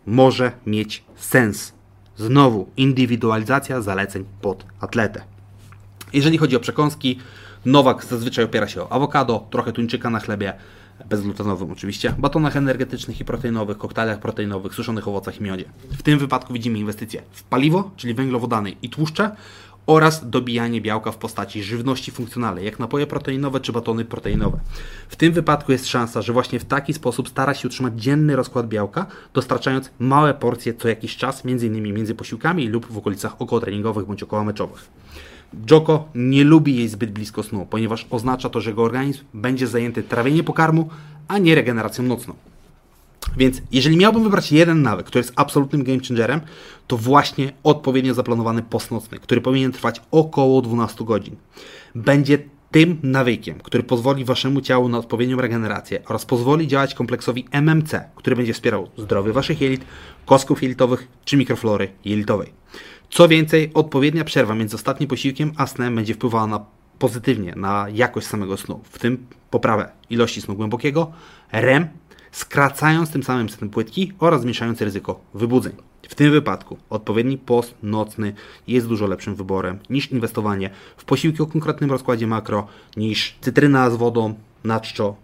może 0.05 0.51
mieć 0.65 1.03
sens. 1.15 1.73
Znowu, 2.17 2.67
indywidualizacja 2.77 3.81
zaleceń 3.81 4.25
pod 4.41 4.65
atletę. 4.79 5.23
Jeżeli 6.13 6.37
chodzi 6.37 6.55
o 6.55 6.59
przekąski, 6.59 7.19
Nowak 7.65 8.05
zazwyczaj 8.05 8.45
opiera 8.45 8.67
się 8.67 8.81
o 8.81 8.91
awokado, 8.91 9.47
trochę 9.49 9.71
tuńczyka 9.71 10.09
na 10.09 10.19
chlebie, 10.19 10.53
bezglutenowym 11.09 11.71
oczywiście, 11.71 12.15
batonach 12.17 12.55
energetycznych 12.55 13.19
i 13.19 13.25
proteinowych, 13.25 13.77
koktajlach 13.77 14.19
proteinowych, 14.19 14.73
suszonych 14.73 15.07
owocach 15.07 15.39
i 15.39 15.43
miodzie. 15.43 15.65
W 15.97 16.03
tym 16.03 16.19
wypadku 16.19 16.53
widzimy 16.53 16.79
inwestycje 16.79 17.21
w 17.31 17.43
paliwo, 17.43 17.91
czyli 17.97 18.13
węglowodany 18.13 18.71
i 18.81 18.89
tłuszcze 18.89 19.35
oraz 19.85 20.29
dobijanie 20.29 20.81
białka 20.81 21.11
w 21.11 21.17
postaci 21.17 21.63
żywności 21.63 22.11
funkcjonalnej, 22.11 22.65
jak 22.65 22.79
napoje 22.79 23.07
proteinowe 23.07 23.59
czy 23.59 23.71
batony 23.71 24.05
proteinowe. 24.05 24.59
W 25.09 25.15
tym 25.15 25.33
wypadku 25.33 25.71
jest 25.71 25.87
szansa, 25.87 26.21
że 26.21 26.33
właśnie 26.33 26.59
w 26.59 26.65
taki 26.65 26.93
sposób 26.93 27.29
stara 27.29 27.53
się 27.53 27.67
utrzymać 27.67 28.01
dzienny 28.01 28.35
rozkład 28.35 28.67
białka, 28.67 29.05
dostarczając 29.33 29.91
małe 29.99 30.33
porcje 30.33 30.73
co 30.73 30.87
jakiś 30.87 31.17
czas, 31.17 31.45
m.in. 31.45 31.93
między 31.93 32.15
posiłkami 32.15 32.67
lub 32.67 32.91
w 32.91 32.97
okolicach 32.97 33.41
okołotreningowych 33.41 34.05
bądź 34.05 34.23
okołomeczowych. 34.23 34.89
Joko 35.71 36.09
nie 36.15 36.43
lubi 36.43 36.75
jej 36.75 36.87
zbyt 36.87 37.11
blisko 37.11 37.43
snu, 37.43 37.67
ponieważ 37.69 38.07
oznacza 38.09 38.49
to, 38.49 38.61
że 38.61 38.69
jego 38.69 38.83
organizm 38.83 39.23
będzie 39.33 39.67
zajęty 39.67 40.03
trawieniem 40.03 40.45
pokarmu, 40.45 40.89
a 41.27 41.37
nie 41.37 41.55
regeneracją 41.55 42.03
nocną. 42.03 42.33
Więc 43.37 43.61
jeżeli 43.71 43.97
miałbym 43.97 44.23
wybrać 44.23 44.51
jeden 44.51 44.81
nawyk, 44.81 45.05
który 45.05 45.19
jest 45.19 45.33
absolutnym 45.35 45.83
game 45.83 45.99
changerem, 46.07 46.41
to 46.87 46.97
właśnie 46.97 47.53
odpowiednio 47.63 48.13
zaplanowany 48.13 48.61
post 48.61 48.91
nocny, 48.91 49.19
który 49.19 49.41
powinien 49.41 49.71
trwać 49.71 50.01
około 50.11 50.61
12 50.61 51.05
godzin. 51.05 51.35
Będzie 51.95 52.39
tym 52.71 52.97
nawykiem, 53.03 53.59
który 53.59 53.83
pozwoli 53.83 54.25
waszemu 54.25 54.61
ciału 54.61 54.89
na 54.89 54.97
odpowiednią 54.97 55.37
regenerację 55.41 56.01
oraz 56.05 56.25
pozwoli 56.25 56.67
działać 56.67 56.93
kompleksowi 56.93 57.45
MMC, 57.51 58.01
który 58.15 58.35
będzie 58.35 58.53
wspierał 58.53 58.87
zdrowie 58.97 59.33
waszych 59.33 59.61
jelit, 59.61 59.85
kostków 60.25 60.63
jelitowych 60.63 61.07
czy 61.25 61.37
mikroflory 61.37 61.89
jelitowej. 62.05 62.53
Co 63.13 63.27
więcej, 63.27 63.71
odpowiednia 63.73 64.23
przerwa 64.23 64.55
między 64.55 64.75
ostatnim 64.75 65.09
posiłkiem 65.09 65.51
a 65.57 65.67
snem 65.67 65.95
będzie 65.95 66.13
wpływała 66.13 66.47
na 66.47 66.65
pozytywnie 66.99 67.53
na 67.55 67.85
jakość 67.93 68.27
samego 68.27 68.57
snu, 68.57 68.81
w 68.83 68.99
tym 68.99 69.27
poprawę 69.49 69.91
ilości 70.09 70.41
snu 70.41 70.55
głębokiego, 70.55 71.11
REM, 71.51 71.87
skracając 72.31 73.11
tym 73.11 73.23
samym 73.23 73.49
sen 73.49 73.69
płytki 73.69 74.13
oraz 74.19 74.41
zmniejszając 74.41 74.81
ryzyko 74.81 75.19
wybudzeń. 75.33 75.73
W 76.09 76.15
tym 76.15 76.31
wypadku 76.31 76.77
odpowiedni 76.89 77.37
post 77.37 77.75
nocny 77.83 78.33
jest 78.67 78.87
dużo 78.87 79.07
lepszym 79.07 79.35
wyborem 79.35 79.79
niż 79.89 80.11
inwestowanie 80.11 80.69
w 80.97 81.05
posiłki 81.05 81.41
o 81.41 81.45
konkretnym 81.45 81.91
rozkładzie 81.91 82.27
makro, 82.27 82.67
niż 82.97 83.35
cytryna 83.41 83.89
z 83.89 83.95
wodą, 83.95 84.35
naczczo, 84.63 85.15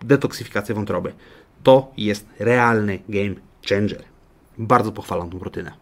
detoksyfikacja 0.00 0.74
wątroby. 0.74 1.12
To 1.62 1.92
jest 1.96 2.26
realny 2.38 2.98
game 3.08 3.34
changer. 3.68 4.02
Bardzo 4.58 4.92
pochwalam 4.92 5.30
tą 5.30 5.38
rutynę. 5.38 5.72